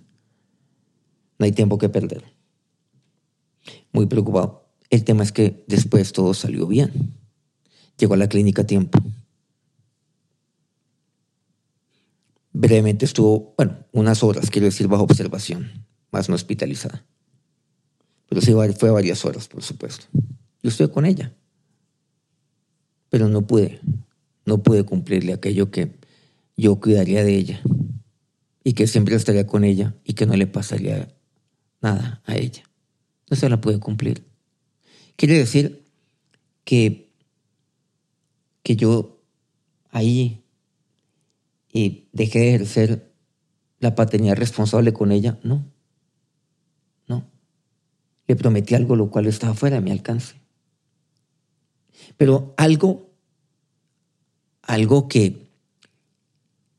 No 1.37 1.45
hay 1.45 1.51
tiempo 1.51 1.77
que 1.77 1.89
perder. 1.89 2.23
Muy 3.91 4.05
preocupado. 4.05 4.69
El 4.89 5.03
tema 5.03 5.23
es 5.23 5.33
que 5.33 5.65
después 5.67 6.13
todo 6.13 6.33
salió 6.33 6.65
bien. 6.65 7.13
Llegó 7.99 8.13
a 8.13 8.17
la 8.17 8.29
clínica 8.29 8.61
a 8.61 8.67
tiempo. 8.67 8.99
Brevemente 12.53 13.05
estuvo, 13.05 13.53
bueno, 13.57 13.85
unas 13.91 14.23
horas, 14.23 14.49
quiero 14.49 14.65
decir, 14.65 14.87
bajo 14.87 15.03
observación, 15.03 15.85
más 16.11 16.27
no 16.27 16.35
hospitalizada. 16.35 17.05
Pero 18.27 18.41
sí 18.41 18.53
fue 18.79 18.89
varias 18.89 19.25
horas, 19.25 19.47
por 19.47 19.61
supuesto. 19.61 20.07
Yo 20.63 20.69
estoy 20.69 20.89
con 20.89 21.05
ella. 21.05 21.35
Pero 23.09 23.29
no 23.29 23.45
pude, 23.45 23.79
no 24.47 24.63
pude 24.63 24.83
cumplirle 24.85 25.33
aquello 25.33 25.69
que 25.69 25.99
yo 26.55 26.79
cuidaría 26.79 27.23
de 27.23 27.35
ella 27.35 27.61
y 28.63 28.73
que 28.73 28.87
siempre 28.87 29.15
estaría 29.15 29.45
con 29.45 29.65
ella 29.65 29.93
y 30.05 30.13
que 30.13 30.25
no 30.25 30.35
le 30.35 30.47
pasaría 30.47 31.13
nada 31.81 32.21
a 32.25 32.35
ella. 32.35 32.63
No 33.29 33.35
se 33.35 33.49
la 33.49 33.59
pude 33.59 33.79
cumplir. 33.79 34.25
Quiere 35.17 35.37
decir 35.37 35.83
que, 36.63 37.11
que 38.63 38.77
yo 38.77 39.21
ahí 39.89 40.45
y 41.71 42.07
dejé 42.13 42.39
de 42.39 42.55
ejercer 42.55 43.11
la 43.79 43.95
paternidad 43.95 44.37
responsable 44.37 44.93
con 44.93 45.11
ella. 45.11 45.39
No, 45.43 45.65
no. 47.05 47.29
Le 48.27 48.35
prometí 48.37 48.75
algo 48.75 48.95
lo 48.95 49.09
cual 49.09 49.27
estaba 49.27 49.53
fuera 49.53 49.75
de 49.75 49.81
mi 49.81 49.91
alcance. 49.91 50.35
Pero 52.15 52.53
algo, 52.57 53.06
algo 54.67 55.07
que, 55.07 55.49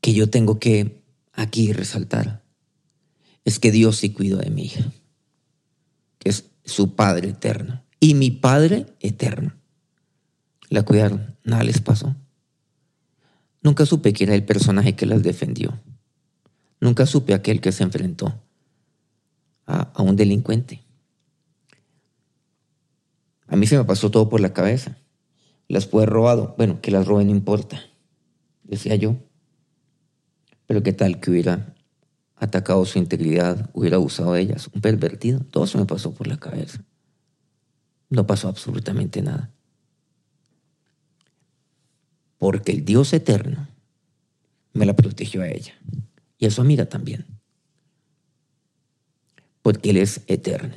que 0.00 0.12
yo 0.12 0.30
tengo 0.30 0.60
que 0.60 1.02
aquí 1.32 1.72
resaltar 1.72 2.44
es 3.44 3.58
que 3.58 3.72
Dios 3.72 3.96
sí 3.96 4.10
cuidó 4.10 4.36
de 4.36 4.50
mi 4.50 4.66
hija, 4.66 4.92
que 6.18 6.28
es 6.28 6.44
su 6.64 6.94
Padre 6.94 7.30
eterno 7.30 7.82
y 7.98 8.14
mi 8.14 8.30
Padre 8.30 8.86
eterno. 9.00 9.54
La 10.68 10.82
cuidaron, 10.82 11.36
nada 11.44 11.64
les 11.64 11.80
pasó. 11.80 12.14
Nunca 13.62 13.86
supe 13.86 14.12
que 14.12 14.24
era 14.24 14.34
el 14.34 14.44
personaje 14.44 14.94
que 14.94 15.06
las 15.06 15.22
defendió. 15.22 15.80
Nunca 16.80 17.06
supe 17.06 17.32
aquel 17.32 17.60
que 17.60 17.72
se 17.72 17.82
enfrentó 17.82 18.38
a, 19.66 19.90
a 19.94 20.02
un 20.02 20.14
delincuente. 20.14 20.82
A 23.46 23.56
mí 23.56 23.66
se 23.66 23.78
me 23.78 23.84
pasó 23.84 24.10
todo 24.10 24.28
por 24.28 24.40
la 24.40 24.52
cabeza. 24.52 24.98
Las 25.68 25.86
pude 25.86 26.06
robado. 26.06 26.54
Bueno, 26.56 26.80
que 26.80 26.90
las 26.90 27.06
roben 27.06 27.28
no 27.28 27.32
importa, 27.32 27.82
decía 28.64 28.96
yo. 28.96 29.16
Pero 30.66 30.82
qué 30.82 30.92
tal 30.92 31.20
que 31.20 31.30
hubiera 31.30 31.74
atacado 32.36 32.84
su 32.84 32.98
integridad, 32.98 33.70
hubiera 33.74 33.96
abusado 33.96 34.32
de 34.32 34.40
ellas, 34.40 34.68
un 34.72 34.80
pervertido. 34.80 35.40
Todo 35.40 35.66
se 35.66 35.78
me 35.78 35.86
pasó 35.86 36.12
por 36.12 36.26
la 36.26 36.38
cabeza. 36.38 36.82
No 38.10 38.26
pasó 38.26 38.48
absolutamente 38.48 39.22
nada. 39.22 39.50
Porque 42.38 42.72
el 42.72 42.84
Dios 42.84 43.12
eterno 43.12 43.68
me 44.72 44.86
la 44.86 44.94
protegió 44.94 45.42
a 45.42 45.48
ella 45.48 45.74
y 46.38 46.46
a 46.46 46.50
su 46.50 46.60
amiga 46.60 46.86
también. 46.86 47.26
Porque 49.62 49.90
Él 49.90 49.98
es 49.98 50.22
eterno. 50.28 50.74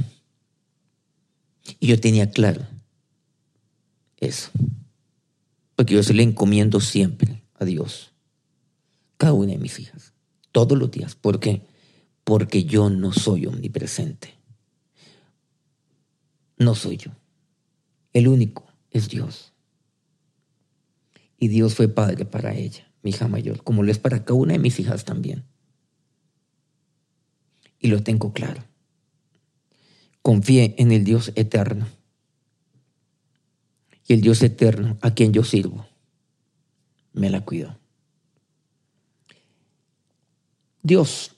Y 1.80 1.88
yo 1.88 2.00
tenía 2.00 2.30
claro 2.32 2.66
eso. 4.18 4.50
Porque 5.82 5.96
yo 5.96 6.04
se 6.04 6.14
le 6.14 6.22
encomiendo 6.22 6.80
siempre 6.80 7.42
a 7.56 7.66
Dios. 7.66 8.12
Cada 9.18 9.34
una 9.34 9.54
de 9.54 9.58
mis 9.58 9.80
hijas. 9.80 10.14
Todos 10.52 10.78
los 10.78 10.92
días. 10.92 11.16
¿Por 11.16 11.40
qué? 11.40 11.66
Porque 12.24 12.66
yo 12.66 12.92
no 12.92 13.12
soy 13.12 13.48
omnipresente. 13.48 14.36
No 16.60 16.76
soy 16.76 16.98
yo. 16.98 17.10
El 18.14 18.28
único 18.28 18.72
es 18.92 19.10
Dios. 19.10 19.54
Y 21.40 21.48
Dios 21.48 21.74
fue 21.74 21.88
padre 21.88 22.26
para 22.26 22.54
ella, 22.54 22.88
mi 23.02 23.10
hija 23.10 23.28
mayor, 23.28 23.64
como 23.64 23.82
lo 23.82 23.92
es 23.92 23.98
para 23.98 24.24
cada 24.24 24.40
una 24.40 24.54
de 24.54 24.60
mis 24.60 24.80
hijas 24.80 25.04
también. 25.04 25.46
Y 27.80 27.88
lo 27.88 28.04
tengo 28.04 28.34
claro. 28.34 28.64
Confié 30.22 30.76
en 30.78 30.92
el 30.92 31.04
Dios 31.04 31.32
eterno. 31.34 31.88
El 34.14 34.20
Dios 34.20 34.44
eterno 34.44 34.98
a 35.02 35.14
quien 35.14 35.32
yo 35.32 35.44
sirvo 35.46 35.88
me 37.14 37.30
la 37.30 37.42
cuidó. 37.42 37.78
Dios, 40.84 41.38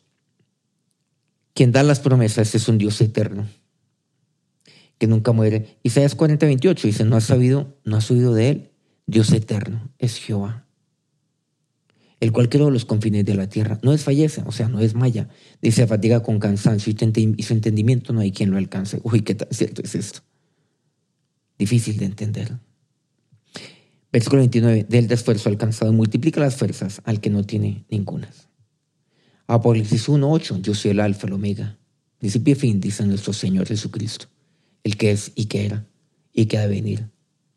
quien 1.53 1.71
da 1.71 1.83
las 1.83 1.99
promesas, 1.99 2.55
es 2.55 2.67
un 2.67 2.79
Dios 2.79 2.99
eterno 3.01 3.47
que 4.97 5.05
nunca 5.05 5.33
muere. 5.33 5.77
Isaías 5.83 6.15
40, 6.15 6.45
28 6.47 6.87
dice, 6.87 7.03
no 7.03 7.15
has 7.15 7.25
sabido, 7.25 7.77
no 7.83 7.97
has 7.97 8.09
oído 8.09 8.33
de 8.33 8.49
él. 8.49 8.71
Dios 9.05 9.31
eterno 9.33 9.91
es 9.99 10.17
Jehová, 10.17 10.65
el 12.21 12.31
cual 12.31 12.49
creó 12.49 12.71
los 12.71 12.85
confines 12.85 13.25
de 13.25 13.35
la 13.35 13.49
tierra. 13.49 13.79
No 13.83 13.91
desfallece, 13.91 14.41
o 14.47 14.51
sea, 14.51 14.67
no 14.67 14.79
es 14.79 14.95
maya. 14.95 15.29
Dice, 15.61 15.85
fatiga 15.85 16.23
con 16.23 16.39
cansancio 16.39 16.91
y 16.91 17.43
su 17.43 17.53
entendimiento 17.53 18.13
no 18.13 18.21
hay 18.21 18.31
quien 18.31 18.49
lo 18.49 18.57
alcance. 18.57 18.99
Uy, 19.03 19.21
qué 19.21 19.35
tan 19.35 19.49
cierto 19.51 19.81
es 19.83 19.93
esto. 19.93 20.21
Difícil 21.63 21.97
de 21.97 22.05
entender. 22.05 22.59
Versículo 24.11 24.41
29, 24.41 24.85
del 24.89 25.11
esfuerzo 25.11 25.49
alcanzado 25.49 25.93
multiplica 25.93 26.41
las 26.41 26.55
fuerzas 26.55 27.01
al 27.05 27.21
que 27.21 27.29
no 27.29 27.45
tiene 27.45 27.85
ningunas. 27.89 28.49
Apocalipsis 29.47 30.09
1, 30.09 30.29
8, 30.29 30.59
yo 30.61 30.75
soy 30.75 30.91
el 30.91 30.99
alfa, 30.99 31.27
el 31.27 31.33
omega. 31.33 31.77
Principio 32.17 32.51
y 32.51 32.55
fin, 32.55 32.81
dice 32.81 33.05
nuestro 33.05 33.33
Señor 33.33 33.67
Jesucristo 33.67 34.27
el 34.83 34.97
que 34.97 35.11
es 35.11 35.31
y 35.35 35.45
que 35.45 35.65
era 35.65 35.87
y 36.33 36.45
que 36.45 36.57
ha 36.57 36.61
de 36.61 36.67
venir. 36.67 37.09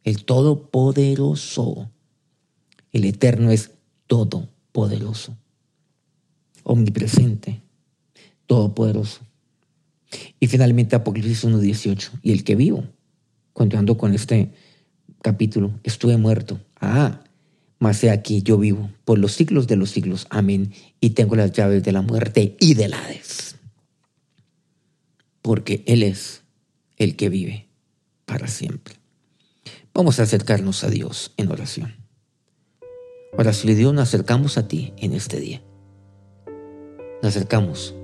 El 0.04 0.24
Todopoderoso. 0.24 1.90
El 2.92 3.04
Eterno 3.04 3.50
es 3.50 3.72
Todopoderoso. 4.06 5.36
Omnipresente. 6.62 7.62
Todopoderoso. 8.46 9.20
Y 10.38 10.46
finalmente 10.46 10.94
Apocalipsis 10.94 11.44
1.18. 11.44 12.20
Y 12.22 12.32
el 12.32 12.44
que 12.44 12.54
vivo, 12.54 12.84
continuando 13.56 13.96
con 13.96 14.12
este 14.12 14.52
capítulo, 15.22 15.80
estuve 15.82 16.18
muerto. 16.18 16.60
Ah, 16.78 17.22
mas 17.78 18.04
he 18.04 18.10
aquí 18.10 18.42
yo 18.42 18.58
vivo 18.58 18.90
por 19.06 19.18
los 19.18 19.32
siglos 19.32 19.66
de 19.66 19.76
los 19.76 19.88
siglos. 19.88 20.26
Amén. 20.28 20.74
Y 21.00 21.10
tengo 21.10 21.36
las 21.36 21.52
llaves 21.52 21.82
de 21.82 21.90
la 21.90 22.02
muerte 22.02 22.54
y 22.60 22.74
del 22.74 22.92
Hades. 22.92 23.56
Porque 25.40 25.82
Él 25.86 26.02
es 26.02 26.42
el 26.98 27.16
que 27.16 27.30
vive 27.30 27.66
para 28.26 28.46
siempre. 28.46 28.96
Vamos 29.94 30.20
a 30.20 30.24
acercarnos 30.24 30.84
a 30.84 30.90
Dios 30.90 31.32
en 31.38 31.50
oración. 31.50 31.94
Ahora, 33.38 33.54
si 33.54 33.72
Dios 33.72 33.94
nos 33.94 34.02
acercamos 34.02 34.58
a 34.58 34.68
ti 34.68 34.92
en 34.98 35.14
este 35.14 35.40
día. 35.40 35.62
Nos 37.22 37.34
acercamos 37.34 37.94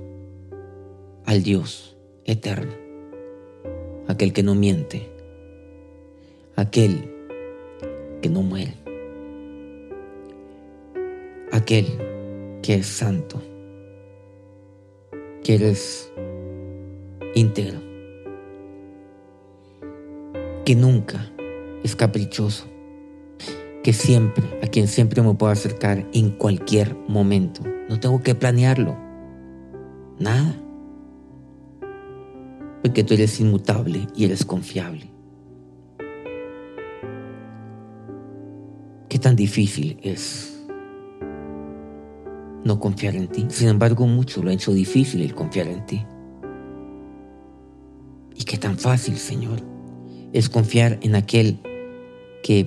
al 1.27 1.43
Dios 1.43 1.95
eterno, 2.25 2.73
aquel 4.09 4.33
que 4.33 4.43
no 4.43 4.55
miente, 4.55 5.12
aquel 6.57 7.11
que 8.21 8.29
no 8.29 8.43
muere, 8.43 8.75
aquel 11.51 11.87
que 12.63 12.75
es 12.75 12.87
santo, 12.87 13.43
que 15.43 15.55
eres 15.55 16.13
íntegro, 17.35 17.81
que 20.65 20.77
nunca 20.77 21.31
es 21.83 21.97
caprichoso, 21.97 22.67
que 23.83 23.93
siempre, 23.93 24.45
a 24.63 24.69
quien 24.69 24.87
siempre 24.87 25.23
me 25.23 25.35
puedo 25.35 25.51
acercar 25.51 26.07
en 26.13 26.31
cualquier 26.31 26.97
momento. 27.09 27.63
No 27.89 27.99
tengo 27.99 28.23
que 28.23 28.35
planearlo. 28.35 28.97
Nada. 30.19 30.55
Porque 32.83 33.03
tú 33.03 33.15
eres 33.15 33.41
inmutable 33.41 34.07
y 34.15 34.25
eres 34.25 34.45
confiable. 34.45 35.12
Qué 39.13 39.19
tan 39.19 39.37
difícil 39.37 39.99
es 40.03 40.59
no 42.65 42.81
confiar 42.81 43.15
en 43.15 43.29
ti. 43.29 43.45
Sin 43.51 43.69
embargo, 43.69 44.07
mucho 44.07 44.43
lo 44.43 44.49
ha 44.49 44.55
hecho 44.55 44.73
difícil 44.73 45.21
el 45.21 45.35
confiar 45.35 45.67
en 45.67 45.85
ti. 45.85 46.07
Y 48.35 48.45
qué 48.45 48.57
tan 48.57 48.79
fácil, 48.79 49.19
Señor 49.19 49.61
es 50.33 50.49
confiar 50.49 50.99
en 51.03 51.15
aquel 51.15 51.59
que, 52.43 52.67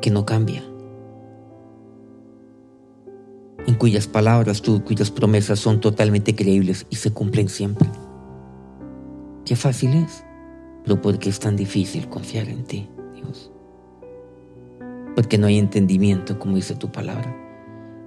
que 0.00 0.10
no 0.10 0.24
cambia, 0.24 0.64
en 3.66 3.74
cuyas 3.74 4.06
palabras, 4.06 4.62
tú, 4.62 4.82
cuyas 4.82 5.10
promesas 5.10 5.58
son 5.58 5.78
totalmente 5.82 6.34
creíbles 6.34 6.86
y 6.88 6.96
se 6.96 7.12
cumplen 7.12 7.50
siempre. 7.50 7.86
Qué 9.44 9.56
fácil 9.56 9.92
es, 9.92 10.24
pero 10.84 11.02
¿por 11.02 11.18
qué 11.18 11.28
es 11.28 11.38
tan 11.38 11.54
difícil 11.54 12.08
confiar 12.08 12.48
en 12.48 12.64
ti, 12.64 12.88
Dios? 13.14 13.52
Porque 15.14 15.38
no 15.38 15.46
hay 15.46 15.58
entendimiento, 15.58 16.38
como 16.38 16.56
dice 16.56 16.74
tu 16.74 16.90
palabra, 16.90 17.36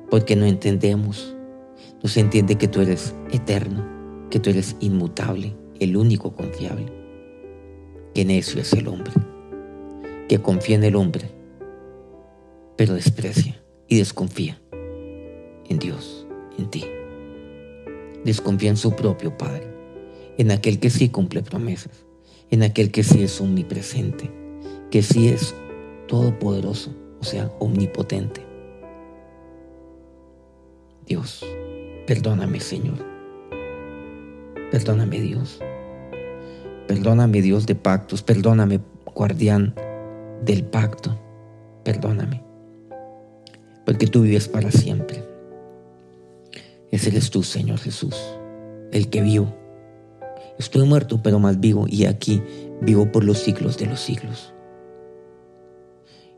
porque 0.10 0.36
no 0.36 0.46
entendemos, 0.46 1.36
no 2.02 2.10
se 2.10 2.20
entiende 2.20 2.56
que 2.56 2.68
tú 2.68 2.82
eres 2.82 3.16
eterno, 3.32 4.28
que 4.30 4.40
tú 4.40 4.50
eres 4.50 4.76
inmutable, 4.80 5.56
el 5.80 5.98
único 5.98 6.34
confiable. 6.34 6.92
Qué 8.14 8.26
necio 8.26 8.62
es 8.62 8.74
el 8.74 8.88
hombre, 8.88 9.14
que 10.30 10.40
confía 10.40 10.76
en 10.76 10.84
el 10.84 10.96
hombre, 10.96 11.30
pero 12.78 12.94
desprecia 12.94 13.62
y 13.88 13.98
desconfía 13.98 14.60
en 15.70 15.80
Dios, 15.80 16.28
en 16.58 16.70
ti. 16.70 16.86
Desconfía 18.24 18.70
en 18.70 18.78
su 18.78 18.96
propio 18.96 19.38
Padre, 19.38 19.68
en 20.38 20.52
aquel 20.52 20.80
que 20.80 20.90
sí 20.90 21.10
cumple 21.10 21.44
promesas, 21.44 22.06
en 22.52 22.64
aquel 22.64 22.92
que 22.92 23.04
sí 23.04 23.24
es 23.24 23.40
omnipresente, 23.42 24.32
que 24.92 25.02
sí 25.02 25.28
es 25.28 25.56
todopoderoso, 26.14 26.92
o 27.20 27.24
sea, 27.24 27.52
omnipotente. 27.58 28.46
Dios, 31.08 31.44
perdóname 32.06 32.60
Señor. 32.60 33.04
Perdóname 34.70 35.20
Dios. 35.20 35.60
Perdóname 36.88 37.42
Dios 37.42 37.66
de 37.66 37.74
pactos, 37.74 38.22
perdóname 38.22 38.80
guardián 39.16 39.74
del 40.46 40.64
pacto, 40.66 41.20
perdóname. 41.84 42.44
porque 43.84 44.06
tú 44.06 44.22
vives 44.22 44.48
para 44.48 44.70
siempre. 44.70 45.24
Ese 46.92 47.10
eres 47.10 47.32
tú, 47.32 47.42
Señor 47.42 47.80
Jesús, 47.80 48.16
el 48.92 49.10
que 49.10 49.24
vivo. 49.24 49.52
Estoy 50.60 50.86
muerto, 50.86 51.22
pero 51.24 51.40
más 51.40 51.60
vivo, 51.60 51.88
y 51.90 52.06
aquí 52.06 52.40
vivo 52.82 53.12
por 53.12 53.24
los 53.24 53.40
siglos 53.40 53.80
de 53.80 53.88
los 53.88 54.00
siglos. 54.00 54.53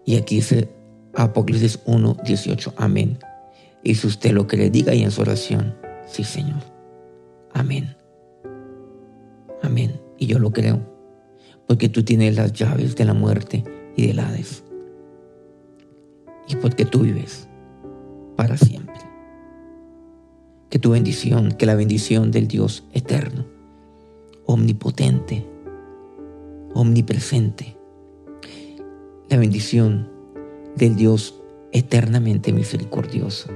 Y 0.06 0.18
aquí 0.18 0.36
dice 0.36 0.70
Apocalipsis 1.16 1.80
1, 1.86 2.18
18, 2.24 2.74
amén. 2.78 3.18
Y 3.84 3.96
si 3.96 4.08
usted 4.08 4.32
lo 4.32 4.48
que 4.48 4.58
le 4.58 4.70
diga 4.70 4.94
y 4.94 5.04
en 5.04 5.12
su 5.12 5.22
oración, 5.22 5.76
sí, 6.08 6.24
Señor. 6.24 6.62
Amén. 7.54 7.96
Amén. 9.62 10.00
Y 10.18 10.28
yo 10.28 10.40
lo 10.40 10.52
creo, 10.52 10.80
porque 11.68 11.90
tú 11.90 12.04
tienes 12.04 12.36
las 12.36 12.54
llaves 12.54 12.96
de 12.96 13.06
la 13.06 13.14
muerte 13.14 13.64
y 13.96 14.08
del 14.08 14.20
Hades. 14.20 14.64
Y 16.48 16.56
porque 16.58 16.86
tú 16.86 17.00
vives 17.00 17.48
para 18.36 18.58
siempre. 18.58 18.96
Que 20.70 20.80
tu 20.80 20.92
bendición, 20.92 21.54
que 21.54 21.66
la 21.66 21.76
bendición 21.76 22.32
del 22.32 22.48
Dios 22.48 22.84
eterno, 22.94 23.46
omnipotente, 24.46 25.46
omnipresente, 26.74 27.75
la 29.30 29.38
bendición 29.38 30.10
del 30.76 30.96
Dios 30.96 31.36
eternamente 31.72 32.54
misericordioso 32.54 33.50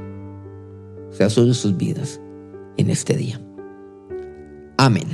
sea 1.11 1.29
sobre 1.29 1.53
sus 1.53 1.77
vidas 1.77 2.19
en 2.77 2.89
este 2.89 3.15
día. 3.15 3.41
Amén. 4.77 5.07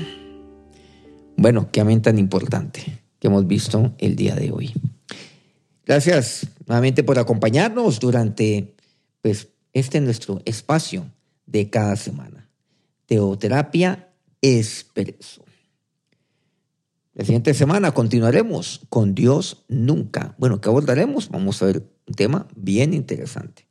Bueno, 1.37 1.69
qué 1.71 1.81
amén 1.81 2.01
tan 2.01 2.17
importante 2.17 3.01
que 3.19 3.27
hemos 3.27 3.47
visto 3.47 3.93
el 3.97 4.15
día 4.15 4.35
de 4.35 4.51
hoy. 4.51 4.73
Gracias 5.85 6.47
nuevamente 6.65 7.03
por 7.03 7.19
acompañarnos 7.19 7.99
durante 7.99 8.75
pues, 9.21 9.49
este 9.73 10.01
nuestro 10.01 10.41
espacio 10.45 11.05
de 11.45 11.69
cada 11.69 11.95
semana. 11.95 12.49
Teoterapia 13.05 14.09
Expreso. 14.41 15.44
La 17.15 17.23
siguiente 17.23 17.53
semana 17.53 17.93
continuaremos 17.93 18.81
con 18.89 19.15
Dios 19.15 19.63
nunca. 19.69 20.35
Bueno, 20.37 20.59
¿qué 20.59 20.67
abordaremos? 20.67 21.29
Vamos 21.29 21.61
a 21.61 21.67
ver 21.67 21.89
un 22.07 22.13
tema 22.13 22.45
bien 22.57 22.93
interesante. 22.93 23.65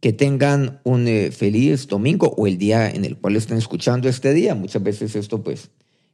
Que 0.00 0.12
tengan 0.12 0.78
un 0.84 1.08
eh, 1.08 1.30
feliz 1.30 1.86
domingo 1.86 2.34
o 2.36 2.46
el 2.46 2.58
día 2.58 2.90
en 2.90 3.06
el 3.06 3.16
cual 3.16 3.36
estén 3.36 3.56
escuchando 3.56 4.10
este 4.10 4.34
día. 4.34 4.54
Muchas 4.54 4.82
veces 4.82 5.16
esto, 5.16 5.42
pues, 5.42 5.70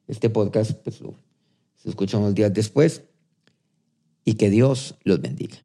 este 0.07 0.31
podcast, 0.31 0.71
pues, 0.85 1.03
se 1.83 1.89
escucha 1.89 2.19
unos 2.19 2.37
días 2.37 2.55
después. 2.55 3.03
Y 4.25 4.35
que 4.35 4.51
Dios 4.51 4.95
los 5.03 5.21
bendiga. 5.21 5.57